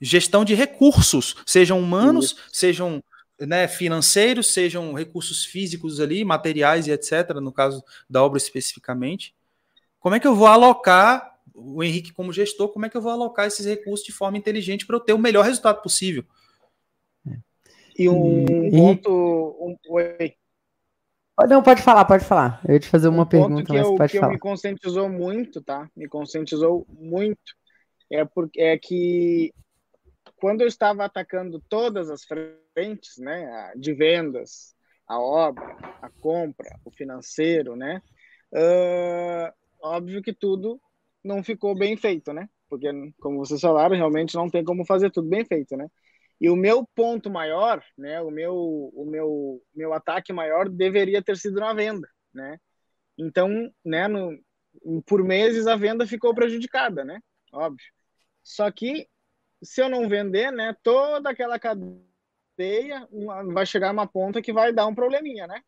[0.00, 2.36] gestão de recursos, sejam humanos, isso.
[2.52, 3.02] sejam
[3.40, 7.30] né, financeiros, sejam recursos físicos ali, materiais e etc.
[7.40, 9.34] No caso da obra especificamente.
[10.00, 13.12] Como é que eu vou alocar o Henrique como gestor, como é que eu vou
[13.12, 16.24] alocar esses recursos de forma inteligente para eu ter o melhor resultado possível?
[17.96, 19.10] E um, um ponto.
[19.60, 20.34] Um, oi.
[21.48, 22.60] Não, pode falar, pode falar.
[22.66, 24.32] Eu ia te fazer uma um pergunta, que mas eu, pode que falar.
[24.32, 25.88] me conscientizou muito, tá?
[25.96, 27.40] Me conscientizou muito.
[28.10, 29.52] É porque é que
[30.36, 34.74] quando eu estava atacando todas as frentes, né, de vendas,
[35.06, 38.02] a obra, a compra, o financeiro, né,
[38.52, 40.80] uh, óbvio que tudo
[41.24, 42.48] não ficou bem feito, né?
[42.68, 42.88] Porque,
[43.20, 45.88] como vocês falaram, realmente não tem como fazer tudo bem feito, né?
[46.42, 51.36] E o meu ponto maior, né, o meu, o meu, meu ataque maior deveria ter
[51.36, 52.58] sido na venda, né?
[53.16, 54.36] Então, né, no,
[55.06, 57.20] por meses a venda ficou prejudicada, né?
[57.52, 57.86] Óbvio.
[58.42, 59.08] Só que
[59.62, 63.06] se eu não vender, né, toda aquela cadeia
[63.54, 65.62] vai chegar uma ponta que vai dar um probleminha, né?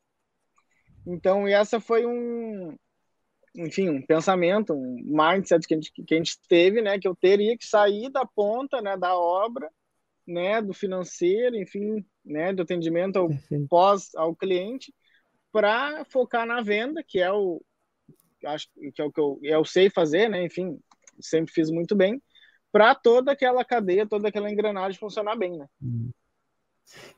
[1.07, 2.77] Então, essa foi um,
[3.55, 7.15] enfim, um pensamento, um mindset que a, gente, que a gente teve, né, que eu
[7.15, 9.71] teria que sair da ponta, né, da obra,
[10.27, 13.29] né, do financeiro, enfim, né, do atendimento ao
[13.69, 14.95] pós ao cliente,
[15.53, 17.63] para focar na venda, que é o
[18.45, 20.79] acho que é o que eu, eu sei fazer, né, enfim,
[21.21, 22.23] sempre fiz muito bem,
[22.71, 25.67] para toda aquela cadeia, toda aquela engrenagem funcionar bem, né?
[25.81, 26.11] Uhum.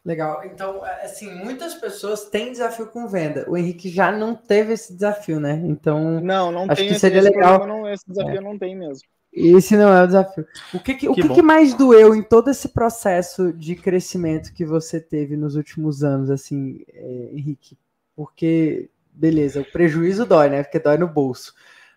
[0.05, 0.45] Legal.
[0.45, 3.45] Então, assim, muitas pessoas têm desafio com venda.
[3.49, 5.61] O Henrique já não teve esse desafio, né?
[5.65, 7.59] Então, não, não acho tem que esse, seria legal.
[7.59, 8.41] Problema, não, esse desafio é.
[8.41, 9.09] não tem mesmo.
[9.37, 10.47] Esse não é o desafio.
[10.73, 14.65] O que, que o que, que, mais doeu em todo esse processo de crescimento que
[14.65, 17.77] você teve nos últimos anos, assim, é, Henrique?
[18.15, 20.63] Porque, beleza, o prejuízo dói, né?
[20.63, 21.55] Porque dói no bolso.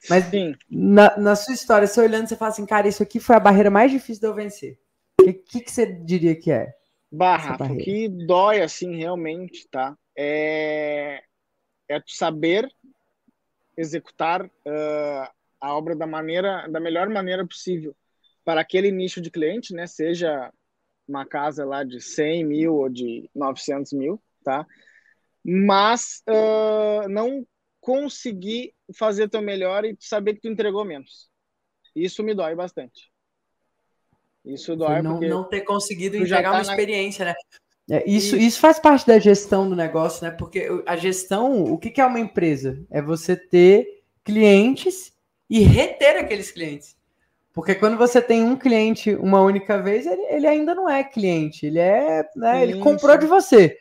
[0.09, 0.25] Mas
[0.69, 3.69] na, na, sua história, você olhando, você fala assim, cara, isso aqui foi a barreira
[3.69, 4.77] mais difícil de eu vencer.
[5.21, 6.73] O que, que, que você diria que é?
[7.09, 9.97] Barra, o que dói assim realmente, tá?
[10.15, 11.23] É,
[11.87, 12.69] é tu saber
[13.77, 17.95] executar uh, a obra da maneira, da melhor maneira possível
[18.43, 19.85] para aquele nicho de cliente, né?
[19.85, 20.51] Seja
[21.07, 24.65] uma casa lá de 100 mil ou de 900 mil, tá?
[25.43, 27.45] Mas uh, não
[27.79, 31.29] conseguir fazer teu melhor e saber que tu entregou menos.
[31.95, 33.11] Isso me dói bastante.
[34.45, 36.71] Isso dói não, porque não ter conseguido entregar tá uma na...
[36.71, 37.35] experiência, né?
[37.91, 38.37] É, isso, Isso.
[38.37, 40.29] isso faz parte da gestão do negócio, né?
[40.29, 42.85] Porque a gestão, o que, que é uma empresa?
[42.89, 45.11] É você ter clientes
[45.49, 46.95] e reter aqueles clientes.
[47.53, 51.65] Porque quando você tem um cliente uma única vez, ele, ele ainda não é cliente,
[51.65, 53.77] ele é, né, ele comprou de você.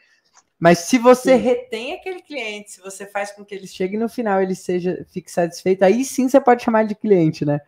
[0.59, 1.42] Mas se você sim.
[1.42, 5.31] retém aquele cliente, se você faz com que ele chegue no final, ele seja fique
[5.31, 7.61] satisfeito, aí sim você pode chamar de cliente, né?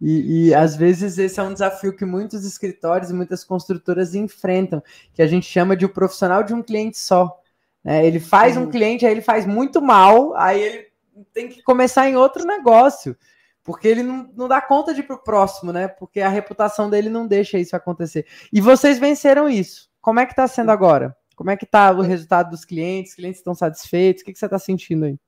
[0.00, 4.82] E, e, às vezes esse é um desafio que muitos escritórios e muitas construtoras enfrentam,
[5.14, 7.40] que a gente chama de o um profissional de um cliente só.
[7.82, 8.04] Né?
[8.06, 8.64] Ele faz uhum.
[8.64, 10.86] um cliente, aí ele faz muito mal, aí ele
[11.32, 13.16] tem que começar em outro negócio,
[13.64, 15.88] porque ele não, não dá conta de ir para o próximo, né?
[15.88, 18.26] Porque a reputação dele não deixa isso acontecer.
[18.52, 19.90] E vocês venceram isso.
[20.02, 21.16] Como é que está sendo agora?
[21.34, 23.12] Como é que está o resultado dos clientes?
[23.12, 24.22] Os clientes estão satisfeitos?
[24.22, 25.18] O que, que você está sentindo aí?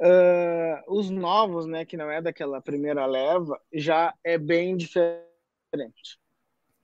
[0.00, 6.18] Uh, os novos, né, que não é daquela primeira leva, já é bem diferente.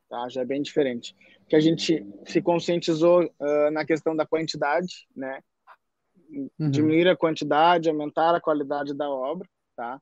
[0.09, 0.29] Tá?
[0.29, 1.17] Já é bem diferente.
[1.49, 5.41] Que a gente se conscientizou uh, na questão da quantidade, né?
[6.31, 6.71] Uhum.
[6.71, 10.01] Diminuir a quantidade, aumentar a qualidade da obra, tá?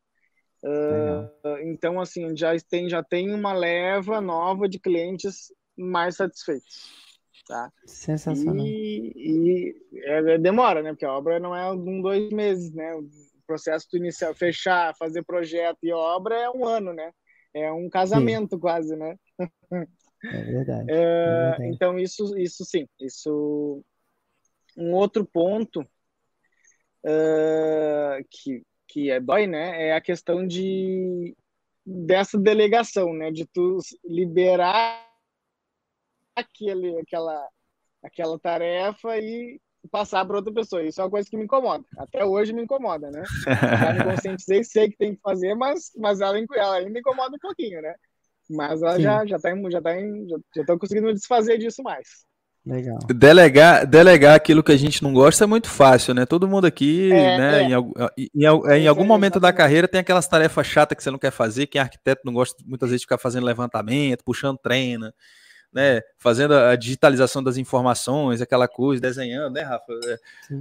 [0.63, 7.09] Uh, então, assim, já tem, já tem uma leva nova de clientes mais satisfeitos.
[7.47, 7.73] Tá?
[7.87, 8.67] Sensacional.
[8.67, 10.91] E, e é, demora, né?
[10.91, 12.95] Porque a obra não é um, dois meses, né?
[12.95, 13.09] O
[13.47, 17.11] processo inicial, fechar, fazer projeto e obra é um ano, né?
[17.55, 18.61] É um casamento sim.
[18.61, 19.17] quase, né?
[20.23, 21.75] É verdade, é, é verdade.
[21.75, 22.87] Então, isso, isso sim.
[23.01, 23.83] Isso.
[24.77, 25.81] Um outro ponto
[27.05, 29.89] uh, que, que é dói, né?
[29.89, 31.37] É a questão de
[31.85, 33.31] dessa delegação, né?
[33.31, 35.07] De tu liberar
[36.35, 37.49] aquele, aquela,
[38.03, 40.83] aquela tarefa e passar para outra pessoa.
[40.83, 41.85] Isso é uma coisa que me incomoda.
[41.97, 43.23] Até hoje me incomoda, né?
[43.83, 47.41] Já me conscientizei, sei que tem que fazer, mas, mas ela, ela ainda incomoda um
[47.41, 47.95] pouquinho, né?
[48.51, 49.03] Mas ela Sim.
[49.03, 52.27] já, já tá, já tá em, já, já tô conseguindo me desfazer disso mais.
[52.69, 52.99] Legal.
[53.09, 56.27] Delegar, delegar aquilo que a gente não gosta é muito fácil, né?
[56.27, 57.65] Todo mundo aqui, é, né, é.
[57.65, 57.73] Em,
[58.19, 61.31] em, em, em, algum momento da carreira tem aquelas tarefas chatas que você não quer
[61.31, 61.67] fazer.
[61.67, 65.13] Quem é arquiteto não gosta muitas vezes de ficar fazendo levantamento, puxando treina, né?
[66.17, 69.93] Fazendo a digitalização das informações, aquela coisa, desenhando, né, Rafa?
[70.07, 70.19] É,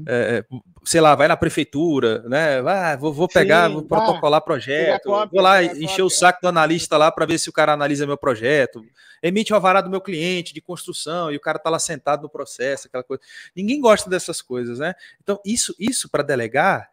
[0.07, 0.45] é,
[0.83, 2.59] sei lá, vai na prefeitura, né?
[2.59, 6.47] Ah, vou, vou pegar, Sim, vou protocolar projeto, cópia, vou lá encher o saco do
[6.47, 8.83] analista lá para ver se o cara analisa meu projeto,
[9.23, 12.29] emite o alvará do meu cliente de construção e o cara tá lá sentado no
[12.29, 13.21] processo, aquela coisa.
[13.55, 14.93] Ninguém gosta dessas coisas, né?
[15.21, 16.89] Então, isso, isso para delegar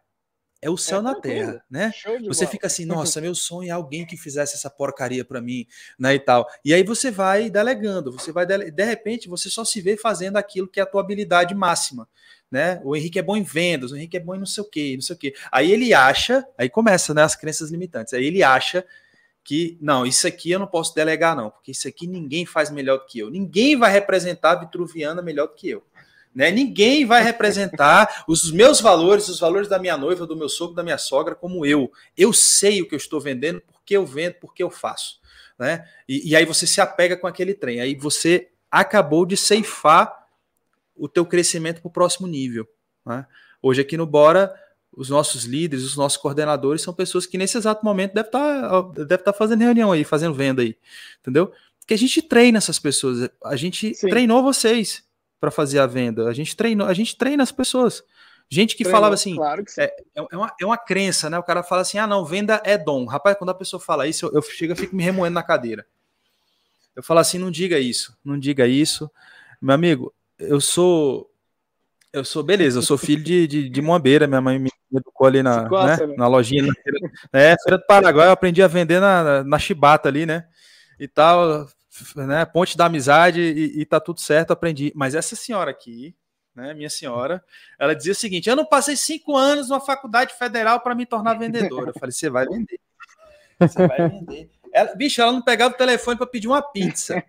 [0.61, 1.91] é o céu é na terra, né?
[2.27, 2.51] Você bola.
[2.51, 6.19] fica assim, nossa, meu sonho é alguém que fizesse essa porcaria para mim, né, e
[6.19, 6.47] tal.
[6.63, 8.71] E aí você vai delegando, você vai dele...
[8.71, 12.07] de repente você só se vê fazendo aquilo que é a tua habilidade máxima,
[12.49, 12.81] né?
[12.83, 14.93] O Henrique é bom em vendas, o Henrique é bom em não sei o quê,
[14.95, 15.35] não sei o quê.
[15.51, 18.13] Aí ele acha, aí começa, né, as crenças limitantes.
[18.13, 18.85] Aí ele acha
[19.43, 22.97] que não, isso aqui eu não posso delegar não, porque isso aqui ninguém faz melhor
[22.97, 23.29] do que eu.
[23.29, 25.83] Ninguém vai representar a Vitruviana melhor do que eu.
[26.35, 26.51] Né?
[26.51, 30.83] Ninguém vai representar os meus valores, os valores da minha noiva, do meu sogro, da
[30.83, 31.89] minha sogra, como eu.
[32.17, 35.21] Eu sei o que eu estou vendendo, porque eu vendo, porque eu faço.
[35.57, 35.87] Né?
[36.09, 37.79] E, e aí você se apega com aquele trem.
[37.79, 40.27] Aí você acabou de ceifar
[40.93, 42.67] o teu crescimento para o próximo nível.
[43.05, 43.25] Né?
[43.61, 44.53] Hoje aqui no Bora,
[44.91, 48.81] os nossos líderes, os nossos coordenadores são pessoas que nesse exato momento devem estar, tá,
[48.81, 50.75] deve estar tá fazendo reunião aí, fazendo venda aí,
[51.21, 51.53] entendeu?
[51.79, 54.09] Porque a gente treina essas pessoas, a gente Sim.
[54.09, 55.04] treinou vocês
[55.45, 56.27] para fazer a venda.
[56.27, 58.03] A gente treinou, a gente treina as pessoas.
[58.49, 61.37] Gente que Treinou, falava assim, claro que é, é, uma, é uma crença, né?
[61.37, 63.05] O cara fala assim: ah, não, venda é dom.
[63.05, 65.85] Rapaz, quando a pessoa fala isso, eu, eu chego e fico me remoendo na cadeira.
[66.95, 69.09] Eu falo assim: não diga isso, não diga isso.
[69.61, 71.29] Meu amigo, eu sou.
[72.13, 75.43] Eu sou, beleza, eu sou filho de, de, de Moambeira, minha mãe me educou ali
[75.43, 76.17] na, gosta, né, né?
[76.17, 76.63] na lojinha.
[76.63, 76.99] Na feira,
[77.33, 80.47] é, feira do Paraguai, eu aprendi a vender na, na, na chibata ali, né?
[80.97, 81.67] E tal
[82.15, 84.91] né, ponte da amizade e, e tá tudo certo, aprendi.
[84.95, 86.15] Mas essa senhora aqui,
[86.53, 87.43] né, minha senhora,
[87.77, 91.35] ela dizia o seguinte: eu não passei cinco anos numa faculdade federal para me tornar
[91.35, 91.91] vendedora.
[91.91, 92.79] Eu falei, você vai vender.
[93.59, 94.49] Você vai vender.
[94.73, 97.23] Ela, bicho, ela não pegava o telefone para pedir uma pizza.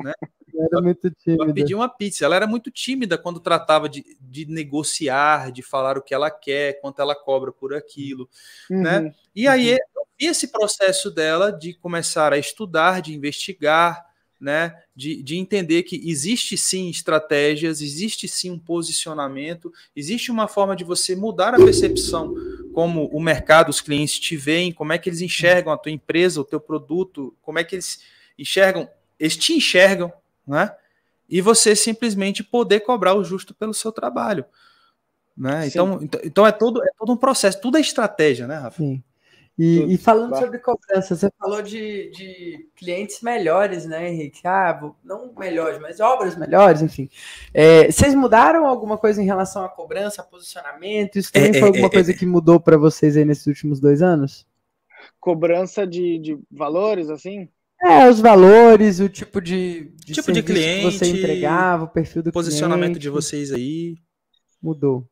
[0.00, 0.12] Né?
[0.56, 1.52] Era muito tímida.
[1.52, 2.24] pedir uma pizza.
[2.24, 6.80] Ela era muito tímida quando tratava de, de negociar, de falar o que ela quer,
[6.80, 8.28] quanto ela cobra por aquilo.
[8.70, 8.82] Uhum.
[8.82, 9.14] Né?
[9.34, 9.78] E aí uhum.
[9.96, 14.04] eu vi esse processo dela de começar a estudar, de investigar,
[14.40, 20.76] né, de, de entender que existe sim estratégias, existe sim um posicionamento, existe uma forma
[20.76, 22.34] de você mudar a percepção
[22.74, 26.42] como o mercado, os clientes te veem, como é que eles enxergam a tua empresa,
[26.42, 28.00] o teu produto, como é que eles
[28.38, 28.86] enxergam,
[29.18, 30.12] eles te enxergam,
[30.46, 30.74] né?
[31.28, 34.44] E você simplesmente poder cobrar o justo pelo seu trabalho.
[35.36, 35.66] Né?
[35.66, 38.76] Então, então, então é todo, é todo um processo, tudo é estratégia, né, Rafa?
[38.76, 39.02] Sim.
[39.56, 44.40] E, e, falando sobre cobrança, você falou de, de, clientes melhores, né, Henrique?
[44.44, 47.08] Ah, não melhores, mas obras melhores, enfim.
[47.52, 51.20] É, vocês mudaram alguma coisa em relação à cobrança, posicionamento?
[51.20, 52.14] Isso também é, foi é, alguma é, coisa é.
[52.14, 54.44] que mudou para vocês aí nesses últimos dois anos?
[55.20, 57.48] Cobrança de, de valores, assim?
[57.84, 62.22] É, os valores, o tipo de, de tipo de cliente que você entregava, o perfil
[62.22, 63.02] do posicionamento cliente.
[63.02, 63.96] de vocês aí
[64.62, 65.06] mudou.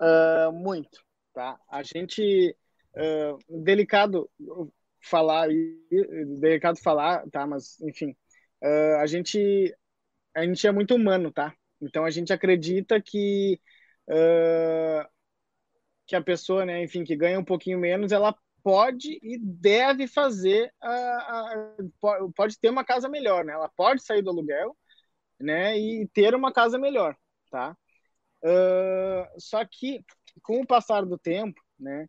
[0.00, 1.00] Uh, muito,
[1.32, 1.56] tá?
[1.70, 2.56] A gente
[2.96, 4.28] uh, delicado
[5.00, 5.48] falar,
[6.40, 7.46] delicado falar, tá?
[7.46, 8.16] Mas, enfim,
[8.62, 9.74] uh, a gente
[10.34, 11.54] a gente é muito humano, tá?
[11.80, 13.60] Então a gente acredita que
[14.08, 15.08] uh,
[16.06, 18.34] que a pessoa, né, enfim, que ganha um pouquinho menos, ela
[18.68, 20.70] pode e deve fazer,
[22.36, 23.54] pode ter uma casa melhor, né?
[23.54, 24.76] Ela pode sair do aluguel,
[25.40, 27.16] né, e ter uma casa melhor,
[27.50, 27.74] tá?
[28.44, 30.04] Uh, só que
[30.42, 32.06] com o passar do tempo, né,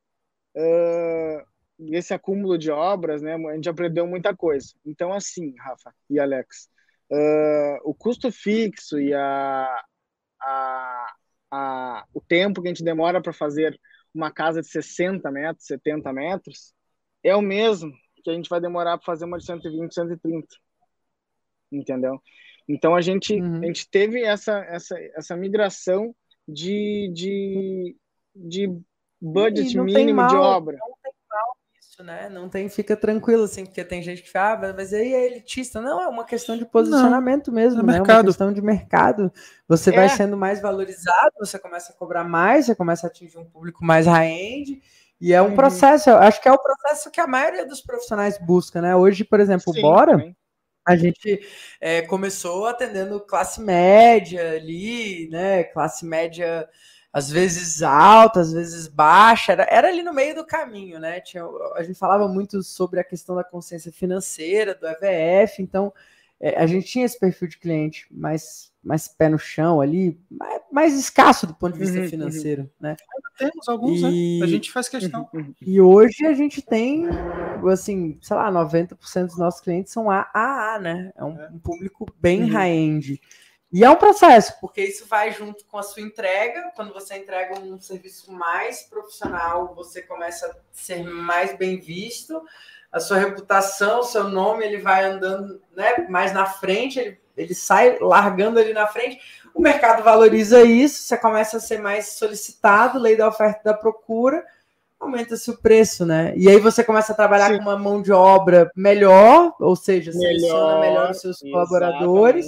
[0.57, 4.73] uh, esse acúmulo de obras, né, a gente aprendeu muita coisa.
[4.85, 6.69] Então, assim, Rafa e Alex,
[7.09, 9.81] uh, o custo fixo e a,
[10.41, 11.13] a,
[11.51, 13.79] a, o tempo que a gente demora para fazer
[14.13, 16.73] uma casa de 60 metros, 70 metros,
[17.23, 17.91] é o mesmo
[18.23, 20.47] que a gente vai demorar para fazer uma de 120, 130.
[21.71, 22.21] Entendeu?
[22.67, 23.61] Então a gente, uhum.
[23.61, 26.15] a gente teve essa, essa, essa migração
[26.47, 27.95] de, de,
[28.35, 28.67] de
[29.21, 30.77] budget mínimo de obra.
[31.99, 32.29] Não tem mal isso, né?
[32.29, 35.81] Não tem, fica tranquilo, assim, porque tem gente que fala, ah, mas aí é elitista.
[35.81, 37.93] Não, é uma questão de posicionamento não, mesmo, é né?
[37.93, 38.09] Mercado.
[38.09, 39.31] É uma questão de mercado.
[39.67, 39.93] Você é.
[39.93, 43.83] vai sendo mais valorizado, você começa a cobrar mais, você começa a atingir um público
[43.83, 44.81] mais high-end.
[45.21, 45.55] E é um uhum.
[45.55, 48.95] processo, acho que é o processo que a maioria dos profissionais busca, né?
[48.95, 50.35] Hoje, por exemplo, Sim, Bora, também.
[50.87, 51.41] a gente
[51.81, 55.65] é, começou atendendo classe média ali, né?
[55.65, 56.69] Classe média
[57.11, 61.19] às vezes alta, às vezes baixa, era, era ali no meio do caminho, né?
[61.21, 61.43] Tinha,
[61.75, 65.91] a gente falava muito sobre a questão da consciência financeira, do EVF, então
[66.39, 70.61] é, a gente tinha esse perfil de cliente mais, mais pé no chão ali, mais,
[70.71, 72.09] mais escasso do ponto de vista uhum, uhum.
[72.09, 72.69] financeiro, uhum.
[72.79, 72.95] né?
[73.39, 74.39] temos alguns, e...
[74.39, 74.45] né?
[74.45, 75.27] A gente faz questão.
[75.33, 75.53] Uhum, uhum.
[75.61, 77.07] E hoje a gente tem,
[77.71, 81.11] assim, sei lá, 90% dos nossos clientes são AAA, né?
[81.15, 81.49] É um, é.
[81.49, 82.49] um público bem uhum.
[82.49, 83.21] high-end.
[83.71, 86.71] E é um processo, porque isso vai junto com a sua entrega.
[86.75, 92.41] Quando você entrega um serviço mais profissional, você começa a ser mais bem visto
[92.91, 97.53] a sua reputação, o seu nome, ele vai andando né, mais na frente, ele, ele
[97.53, 99.19] sai largando ali na frente.
[99.53, 103.73] O mercado valoriza isso, você começa a ser mais solicitado, lei da oferta e da
[103.73, 104.43] procura,
[104.99, 106.33] aumenta-se o preço, né?
[106.35, 107.57] E aí você começa a trabalhar Sim.
[107.57, 111.51] com uma mão de obra melhor, ou seja, melhor, seleciona melhor os seus exatamente.
[111.51, 112.47] colaboradores,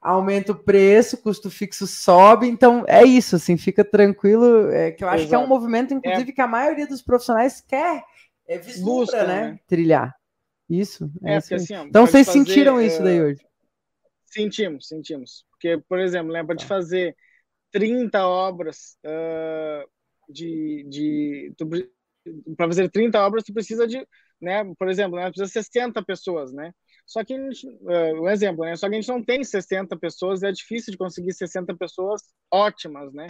[0.00, 5.08] aumenta o preço, custo fixo sobe, então é isso, assim, fica tranquilo, é, que eu
[5.08, 5.28] acho Exato.
[5.28, 6.34] que é um movimento, inclusive, é.
[6.34, 8.04] que a maioria dos profissionais quer
[8.46, 9.50] é vislumbra, Busca, né?
[9.50, 9.60] né?
[9.66, 10.14] Trilhar.
[10.68, 11.10] Isso.
[11.24, 11.54] É, é assim.
[11.54, 13.40] assim ó, então vocês fazer, sentiram isso daí hoje?
[14.24, 15.46] Sentimos, sentimos.
[15.50, 16.68] Porque, por exemplo, lembra de tá.
[16.68, 17.16] fazer
[17.72, 19.88] 30 obras uh,
[20.28, 20.86] de.
[20.88, 21.54] de
[22.56, 24.06] para fazer 30 obras, tu precisa de,
[24.40, 26.72] né, por exemplo, né, precisa 60 pessoas, né?
[27.08, 28.76] Só que, uh, um exemplo, né?
[28.76, 33.14] Só que a gente não tem 60 pessoas, é difícil de conseguir 60 pessoas ótimas,
[33.14, 33.28] né?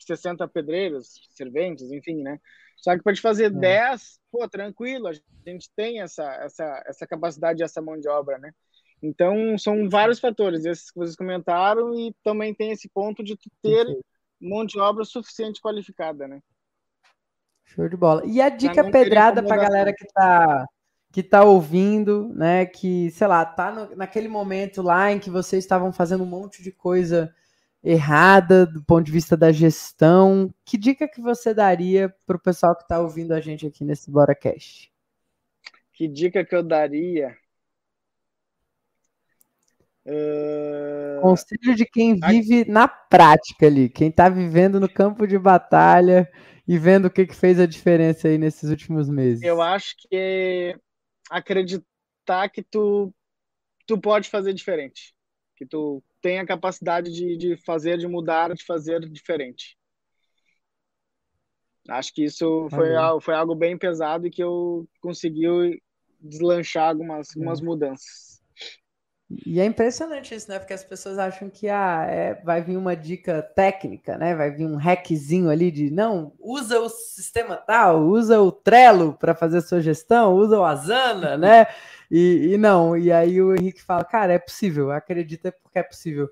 [0.00, 2.40] 60 pedreiros, serventes, enfim, né?
[2.76, 3.50] Só que para te fazer é.
[3.50, 8.50] 10, pô, tranquilo, a gente tem essa, essa, essa capacidade, essa mão de obra, né?
[9.00, 13.86] Então, são vários fatores, esses que vocês comentaram, e também tem esse ponto de ter
[14.40, 16.40] mão de obra suficiente qualificada, né?
[17.64, 18.24] Show de bola.
[18.26, 20.66] E a dica pedrada para a galera que está
[21.12, 25.62] que tá ouvindo, né, que, sei lá, tá no, naquele momento lá em que vocês
[25.62, 27.32] estavam fazendo um monte de coisa
[27.84, 30.52] errada do ponto de vista da gestão.
[30.64, 34.10] Que dica que você daria para o pessoal que está ouvindo a gente aqui nesse
[34.10, 34.90] BoraCast?
[35.92, 37.36] Que dica que eu daria?
[40.06, 41.20] Uh...
[41.20, 46.26] Conselho de quem vive na prática ali, quem está vivendo no campo de batalha
[46.66, 49.42] e vendo o que, que fez a diferença aí nesses últimos meses.
[49.42, 50.74] Eu acho que
[51.32, 53.12] acreditar que tu,
[53.86, 55.14] tu pode fazer diferente,
[55.56, 59.76] que tu tem a capacidade de, de fazer, de mudar, de fazer diferente.
[61.88, 65.82] Acho que isso foi, algo, foi algo bem pesado e que eu consegui
[66.20, 67.32] deslanchar algumas, é.
[67.34, 68.31] algumas mudanças.
[69.46, 70.58] E é impressionante isso, né?
[70.58, 74.34] Porque as pessoas acham que ah, é, vai vir uma dica técnica, né?
[74.34, 79.34] Vai vir um hackzinho ali de não, usa o sistema tal, usa o Trello para
[79.34, 81.66] fazer a sua gestão, usa o Asana, né?
[82.10, 86.28] E, e, não, e aí o Henrique fala, cara, é possível, acredita porque é possível.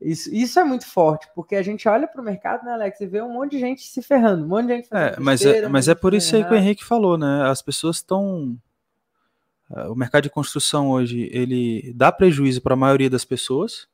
[0.00, 3.06] Isso, isso é muito forte, porque a gente olha para o mercado, né, Alex, e
[3.06, 5.68] vê um monte de gente se ferrando, um monte de gente fazendo é, mas é,
[5.68, 7.48] mas é por isso aí que o Henrique falou, né?
[7.48, 8.56] As pessoas estão.
[9.74, 13.88] É, o mercado de construção hoje ele dá prejuízo para a maioria das pessoas.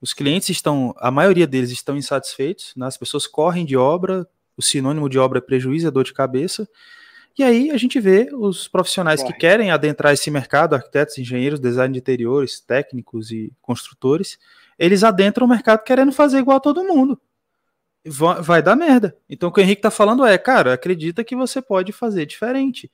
[0.00, 2.86] Os clientes estão, a maioria deles estão insatisfeitos, né?
[2.86, 6.68] as pessoas correm de obra, o sinônimo de obra é prejuízo, é dor de cabeça.
[7.38, 11.92] E aí a gente vê os profissionais que querem adentrar esse mercado, arquitetos, engenheiros, design
[11.92, 14.38] de interiores, técnicos e construtores,
[14.76, 17.20] eles adentram o mercado querendo fazer igual a todo mundo.
[18.04, 19.16] Vai, vai dar merda.
[19.28, 22.90] Então o que o Henrique está falando é, cara, acredita que você pode fazer diferente.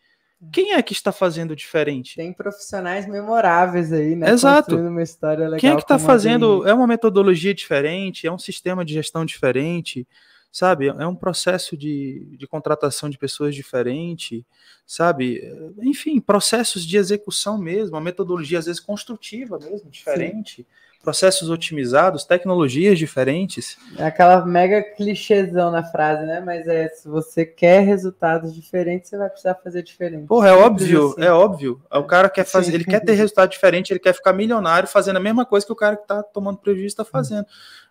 [0.52, 2.16] Quem é que está fazendo diferente?
[2.16, 4.30] Tem profissionais memoráveis aí, né?
[4.30, 4.76] Exato.
[4.76, 6.66] Uma história legal Quem é que está fazendo?
[6.66, 10.06] É uma metodologia diferente, é um sistema de gestão diferente,
[10.52, 10.88] sabe?
[10.88, 14.46] É um processo de, de contratação de pessoas diferente,
[14.86, 15.40] sabe?
[15.82, 20.56] Enfim, processos de execução mesmo, uma metodologia às vezes construtiva mesmo, diferente.
[20.56, 20.66] Sim.
[21.04, 23.76] Processos otimizados, tecnologias diferentes.
[23.98, 26.40] É aquela mega clichêzão na frase, né?
[26.40, 30.26] Mas é, se você quer resultados diferentes, você vai precisar fazer diferente.
[30.26, 31.22] Porra, é óbvio, assim.
[31.22, 31.82] é óbvio.
[31.92, 32.76] O cara quer fazer, Sim.
[32.76, 35.76] ele quer ter resultado diferente, ele quer ficar milionário fazendo a mesma coisa que o
[35.76, 37.46] cara que está tomando prejuízo está fazendo.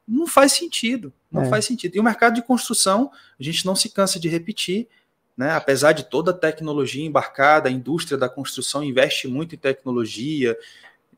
[0.08, 1.46] Não faz sentido, não é.
[1.46, 1.96] faz sentido.
[1.96, 4.88] E o mercado de construção, a gente não se cansa de repetir,
[5.38, 5.52] né?
[5.52, 10.58] apesar de toda a tecnologia embarcada, a indústria da construção investe muito em tecnologia,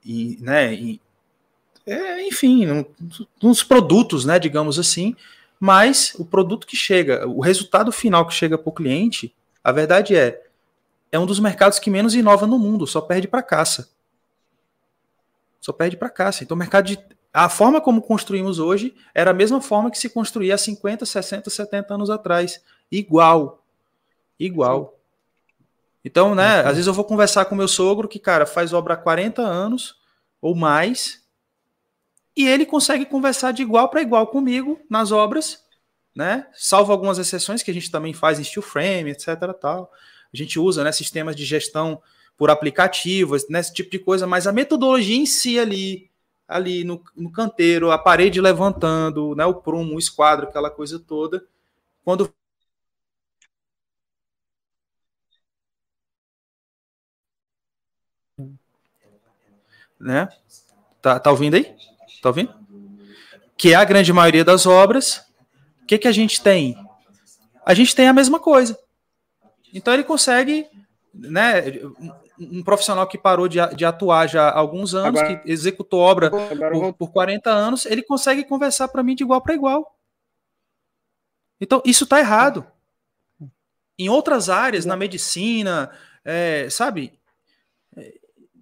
[0.06, 1.00] e, né, em,
[1.86, 2.86] é, enfim,
[3.42, 5.16] nos produtos, né, digamos assim,
[5.60, 9.34] mas o produto que chega, o resultado final que chega para o cliente,
[9.64, 10.44] a verdade é,
[11.12, 13.90] é um dos mercados que menos inova no mundo, só perde para caça.
[15.62, 16.44] Só perde para caça.
[16.44, 17.00] Então, o mercado de
[17.34, 21.50] a forma como construímos hoje era a mesma forma que se construía há 50, 60,
[21.50, 22.62] 70 anos atrás.
[22.90, 23.62] Igual.
[24.40, 24.98] Igual.
[26.04, 28.98] Então, né, às vezes eu vou conversar com meu sogro que, cara, faz obra há
[28.98, 30.00] 40 anos
[30.42, 31.25] ou mais,
[32.36, 35.64] e ele consegue conversar de igual para igual comigo nas obras,
[36.16, 36.48] né?
[36.54, 39.28] Salvo algumas exceções que a gente também faz em steel frame, etc,
[39.60, 39.92] tal.
[40.34, 42.02] A gente usa, né, sistemas de gestão
[42.38, 46.10] por aplicativos, né, esse tipo de coisa, mas a metodologia em si ali,
[46.48, 51.46] ali no, no canteiro, a parede levantando, né, o prumo, o esquadro, aquela coisa toda,
[52.04, 52.34] quando
[60.00, 60.28] né?
[61.02, 61.76] Tá, tá ouvindo aí?
[62.26, 62.56] Tá ouvindo?
[63.56, 65.18] Que é a grande maioria das obras.
[65.84, 66.76] O que, que a gente tem?
[67.64, 68.76] A gente tem a mesma coisa.
[69.72, 70.68] Então ele consegue,
[71.14, 71.62] né?
[72.40, 76.32] Um profissional que parou de, de atuar já há alguns anos, agora, que executou obra
[76.32, 79.96] por, por 40 anos, ele consegue conversar para mim de igual para igual.
[81.62, 82.66] Então, isso está errado.
[84.00, 85.92] Em outras áreas, na medicina,
[86.24, 87.20] é, sabe?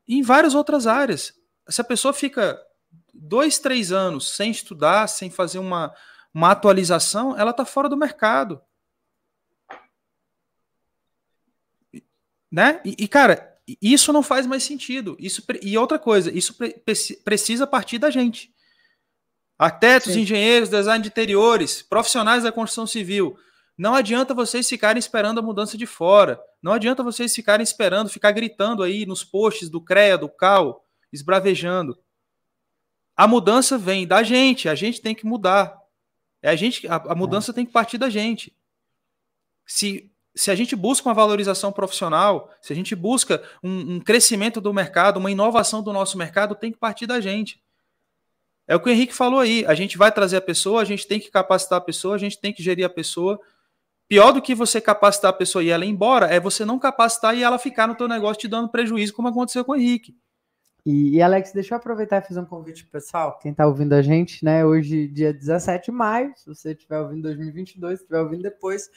[0.06, 1.34] em várias outras áreas.
[1.70, 2.60] Se a pessoa fica
[3.14, 5.94] dois, três anos sem estudar, sem fazer uma,
[6.34, 8.62] uma atualização, ela está fora do mercado.
[12.52, 12.82] Né?
[12.84, 15.16] E, e, cara, isso não faz mais sentido.
[15.20, 16.74] Isso, e outra coisa, isso pre,
[17.24, 18.54] precisa partir da gente.
[19.58, 20.22] Arquitetos, Sim.
[20.22, 23.38] engenheiros, design de interiores, profissionais da construção civil.
[23.78, 26.40] Não adianta vocês ficarem esperando a mudança de fora.
[26.62, 31.98] Não adianta vocês ficarem esperando, ficar gritando aí nos posts do CREA, do CAL, esbravejando.
[33.16, 35.78] A mudança vem da gente, a gente tem que mudar.
[36.42, 37.54] É a gente, a, a mudança é.
[37.54, 38.56] tem que partir da gente.
[39.66, 44.60] Se, se a gente busca uma valorização profissional, se a gente busca um, um crescimento
[44.60, 47.62] do mercado, uma inovação do nosso mercado, tem que partir da gente.
[48.68, 49.66] É o que o Henrique falou aí.
[49.66, 52.40] A gente vai trazer a pessoa, a gente tem que capacitar a pessoa, a gente
[52.40, 53.40] tem que gerir a pessoa,
[54.08, 57.36] Pior do que você capacitar a pessoa e ela ir embora é você não capacitar
[57.36, 60.16] e ela ficar no teu negócio te dando prejuízo, como aconteceu com o Henrique.
[60.86, 64.02] E, e, Alex, deixa eu aproveitar e fazer um convite pessoal, quem está ouvindo a
[64.02, 64.66] gente, né?
[64.66, 68.90] Hoje, dia 17 de maio, se você estiver ouvindo 2022, se estiver ouvindo depois,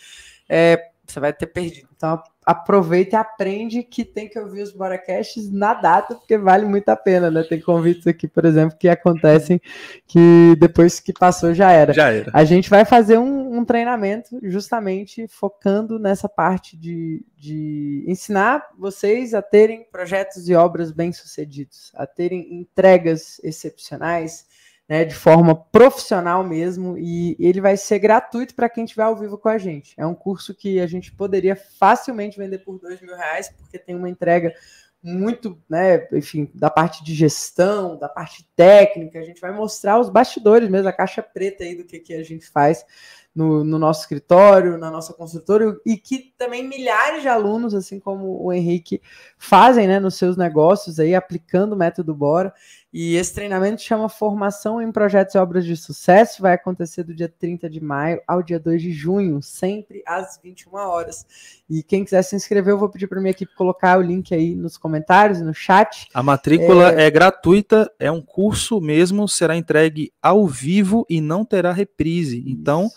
[0.49, 1.89] é, você vai ter perdido.
[1.97, 6.89] Então, aproveita e aprende que tem que ouvir os Boracasts na data, porque vale muito
[6.89, 7.43] a pena, né?
[7.43, 9.61] Tem convites aqui, por exemplo, que acontecem
[10.07, 11.93] que depois que passou já era.
[11.93, 12.31] Já era.
[12.33, 19.35] A gente vai fazer um, um treinamento justamente focando nessa parte de, de ensinar vocês
[19.35, 24.47] a terem projetos e obras bem-sucedidos, a terem entregas excepcionais,
[24.89, 29.37] né, de forma profissional mesmo, e ele vai ser gratuito para quem estiver ao vivo
[29.37, 29.95] com a gente.
[29.97, 33.97] É um curso que a gente poderia facilmente vender por dois mil reais, porque tem
[33.97, 34.55] uma entrega
[35.03, 40.09] muito, né, enfim, da parte de gestão, da parte técnica, a gente vai mostrar os
[40.09, 42.85] bastidores mesmo, a caixa preta aí do que, que a gente faz
[43.33, 48.43] no, no, nosso escritório, na nossa consultora, e que também milhares de alunos, assim como
[48.43, 49.01] o Henrique,
[49.39, 52.53] fazem né, nos seus negócios aí, aplicando o método Bora.
[52.93, 57.29] E esse treinamento chama Formação em Projetos e Obras de Sucesso, vai acontecer do dia
[57.29, 61.27] 30 de maio ao dia 2 de junho, sempre às 21 horas.
[61.69, 64.55] E quem quiser se inscrever, eu vou pedir para minha equipe colocar o link aí
[64.55, 66.09] nos comentários, no chat.
[66.15, 67.07] A matrícula é...
[67.07, 72.43] é gratuita, é um curso mesmo, será entregue ao vivo e não terá reprise.
[72.47, 72.97] Então, Isso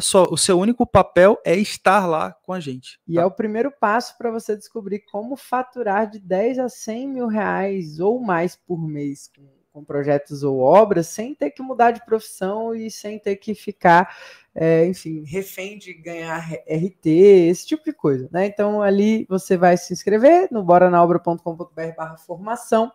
[0.00, 3.00] só, o seu único papel é estar lá com a gente.
[3.06, 3.22] E tá?
[3.22, 8.00] é o primeiro passo para você descobrir como faturar de 10 a 100 mil reais
[8.00, 12.72] ou mais por mês com, com projetos ou obras, sem ter que mudar de profissão
[12.72, 14.16] e sem ter que ficar
[14.56, 18.46] é, enfim, refém de ganhar RT, esse tipo de coisa, né?
[18.46, 22.92] Então ali você vai se inscrever no boranaobra.com.br formação.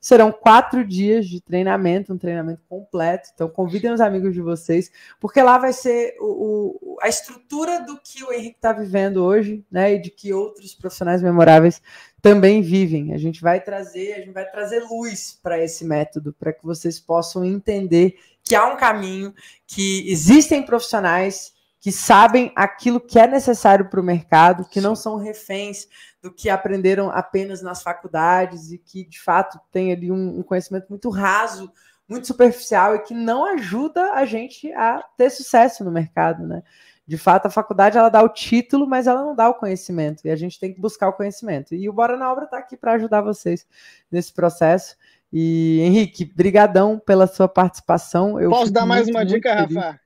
[0.00, 3.28] Serão quatro dias de treinamento, um treinamento completo.
[3.34, 8.00] Então convidem os amigos de vocês, porque lá vai ser o, o a estrutura do
[8.00, 9.92] que o Henrique está vivendo hoje, né?
[9.92, 11.82] E de que outros profissionais memoráveis
[12.22, 13.12] também vivem.
[13.12, 17.00] A gente vai trazer, a gente vai trazer luz para esse método, para que vocês
[17.00, 19.34] possam entender que há um caminho,
[19.66, 25.16] que existem profissionais que sabem aquilo que é necessário para o mercado, que não são
[25.16, 25.88] reféns
[26.22, 30.86] do que aprenderam apenas nas faculdades e que, de fato, tem ali um, um conhecimento
[30.88, 31.72] muito raso,
[32.08, 36.62] muito superficial e que não ajuda a gente a ter sucesso no mercado, né?
[37.06, 40.24] De fato, a faculdade ela dá o título, mas ela não dá o conhecimento.
[40.24, 41.74] E a gente tem que buscar o conhecimento.
[41.74, 43.66] E o Bora na Obra está aqui para ajudar vocês
[44.10, 44.96] nesse processo.
[45.32, 48.40] E Henrique, brigadão pela sua participação.
[48.40, 49.54] Eu Posso dar mais muito, uma dica.
[49.54, 50.00] Rafa?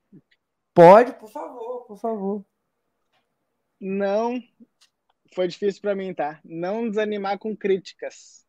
[0.73, 2.45] Pode, por favor, por favor.
[3.81, 4.41] Não,
[5.35, 6.41] foi difícil para mim, tá?
[6.45, 8.47] Não desanimar com críticas,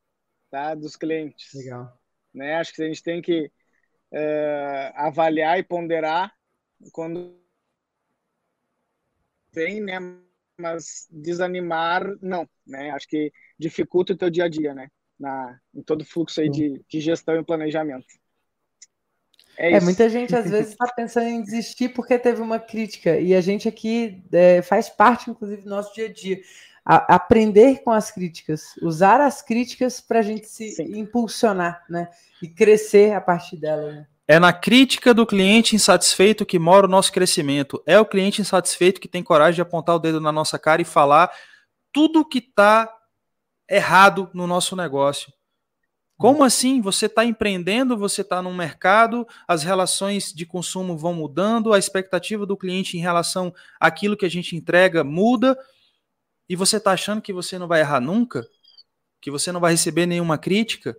[0.50, 0.74] tá?
[0.74, 1.54] Dos clientes.
[1.54, 1.98] Legal.
[2.34, 2.56] Né?
[2.56, 3.52] Acho que a gente tem que
[4.12, 6.34] uh, avaliar e ponderar
[6.94, 7.36] quando
[9.58, 10.00] vem, né?
[10.60, 12.92] Mas desanimar, não, né?
[12.92, 14.88] Acho que dificulta o teu dia a dia, né?
[15.20, 18.06] na, em todo o fluxo aí de, de gestão e planejamento.
[19.58, 23.34] É, é muita gente às vezes está pensando em desistir porque teve uma crítica, e
[23.34, 26.40] a gente aqui é, faz parte, inclusive, do nosso dia a dia.
[26.86, 31.00] a, aprender com as críticas, usar as críticas para a gente se Sim.
[31.00, 32.10] impulsionar, né?
[32.42, 33.92] E crescer a partir dela.
[33.92, 34.08] Né?
[34.28, 37.82] É na crítica do cliente insatisfeito que mora o nosso crescimento.
[37.86, 40.86] É o cliente insatisfeito que tem coragem de apontar o dedo na nossa cara e
[40.86, 41.32] falar
[41.94, 42.94] tudo que está
[43.70, 45.32] errado no nosso negócio.
[46.18, 46.82] Como assim?
[46.82, 52.46] Você está empreendendo, você está no mercado, as relações de consumo vão mudando, a expectativa
[52.46, 55.58] do cliente em relação àquilo que a gente entrega muda,
[56.50, 58.48] e você está achando que você não vai errar nunca?
[59.22, 60.98] Que você não vai receber nenhuma crítica?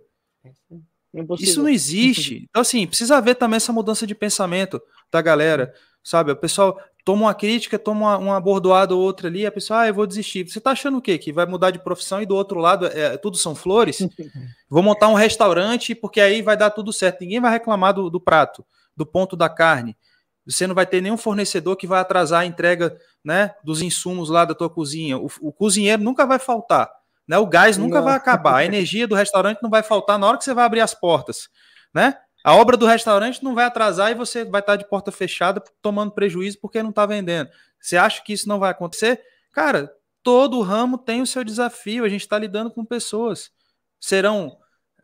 [1.13, 1.51] Impossível.
[1.51, 2.47] Isso não existe.
[2.49, 4.81] Então, assim, precisa haver também essa mudança de pensamento
[5.11, 6.31] da galera, sabe?
[6.31, 9.87] O pessoal toma uma crítica, toma uma, uma bordoada ou outra ali, a pessoa, ah,
[9.87, 10.47] eu vou desistir.
[10.47, 11.17] Você tá achando o quê?
[11.17, 13.99] Que vai mudar de profissão e do outro lado é, tudo são flores?
[14.69, 17.21] vou montar um restaurante porque aí vai dar tudo certo.
[17.21, 18.63] Ninguém vai reclamar do, do prato,
[18.95, 19.97] do ponto da carne.
[20.45, 24.45] Você não vai ter nenhum fornecedor que vai atrasar a entrega né, dos insumos lá
[24.45, 25.17] da tua cozinha.
[25.17, 26.89] O, o cozinheiro nunca vai faltar.
[27.29, 27.37] Né?
[27.37, 28.05] O gás nunca não.
[28.05, 30.81] vai acabar, a energia do restaurante não vai faltar na hora que você vai abrir
[30.81, 31.47] as portas,
[31.93, 32.17] né?
[32.43, 36.11] A obra do restaurante não vai atrasar e você vai estar de porta fechada tomando
[36.11, 37.51] prejuízo porque não está vendendo.
[37.79, 39.21] Você acha que isso não vai acontecer?
[39.51, 42.03] Cara, todo ramo tem o seu desafio.
[42.03, 43.51] A gente está lidando com pessoas.
[43.99, 44.57] Serão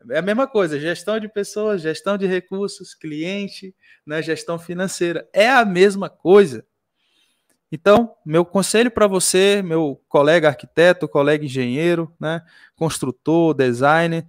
[0.09, 5.29] é a mesma coisa, gestão de pessoas, gestão de recursos, cliente, né, gestão financeira.
[5.31, 6.65] É a mesma coisa.
[7.75, 12.41] Então, meu conselho para você, meu colega arquiteto, colega engenheiro, né,
[12.73, 14.25] construtor, designer,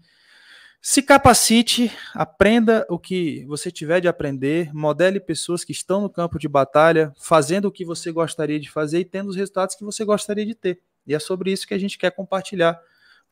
[0.83, 6.41] se capacite, aprenda o que você tiver de aprender, modele pessoas que estão no campo
[6.41, 10.05] de batalha, fazendo o que você gostaria de fazer e tendo os resultados que você
[10.05, 10.81] gostaria de ter.
[11.07, 12.77] E é sobre isso que a gente quer compartilhar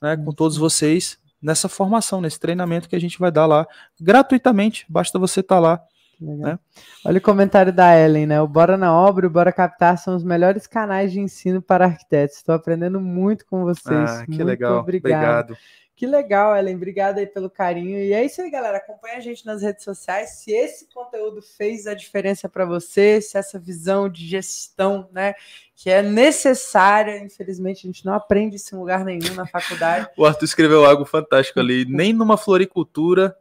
[0.01, 3.67] né, com todos vocês nessa formação, nesse treinamento que a gente vai dar lá
[4.01, 4.87] gratuitamente.
[4.89, 5.85] Basta você estar tá lá
[6.21, 6.59] né?
[7.05, 8.41] Olha o comentário da Ellen, né?
[8.41, 11.87] O Bora na Obra e o Bora Captar são os melhores canais de ensino para
[11.87, 12.37] arquitetos.
[12.37, 14.11] Estou aprendendo muito com vocês.
[14.11, 14.81] Ah, que muito legal.
[14.81, 15.51] Obrigado.
[15.51, 15.59] obrigado.
[15.97, 16.75] Que legal, Ellen.
[16.75, 17.97] Obrigada aí pelo carinho.
[17.99, 18.79] E é isso aí, galera.
[18.79, 20.31] Acompanha a gente nas redes sociais.
[20.41, 25.35] Se esse conteúdo fez a diferença para você, se essa visão de gestão, né,
[25.77, 30.09] que é necessária, infelizmente a gente não aprende isso em lugar nenhum na faculdade.
[30.19, 31.85] o Arthur escreveu algo fantástico ali.
[31.89, 33.37] Nem numa floricultura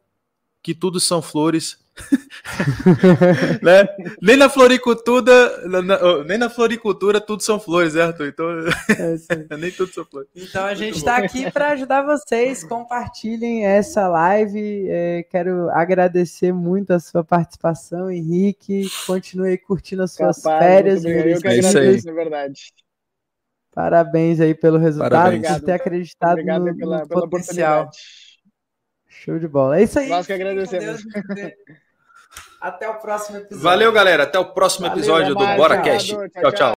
[0.61, 1.82] que tudo são flores.
[3.61, 3.87] né?
[4.21, 8.27] Nem na floricultura, na, nem na floricultura tudo são flores, né, Arthur?
[8.27, 8.47] Então,
[9.49, 10.29] é nem tudo são flores.
[10.35, 12.63] Então a gente está aqui para ajudar vocês.
[12.63, 14.87] Compartilhem essa live.
[14.89, 18.89] É, quero agradecer muito a sua participação, Henrique.
[19.05, 21.05] Continue curtindo as suas Capaz, férias.
[21.05, 22.73] Eu que agradeço, na verdade.
[23.71, 25.47] Parabéns aí pelo resultado, Parabéns.
[25.47, 27.89] por ter acreditado Obrigado no, pela, no pela potencial.
[29.07, 29.79] Show de bola.
[29.79, 30.09] É isso aí.
[30.09, 31.01] Nós que agradecemos.
[32.63, 33.61] Até o próximo episódio.
[33.61, 34.23] Valeu, galera.
[34.23, 36.05] Até o próximo Valeu, episódio do Bora Cash.
[36.05, 36.71] Tchau, tchau.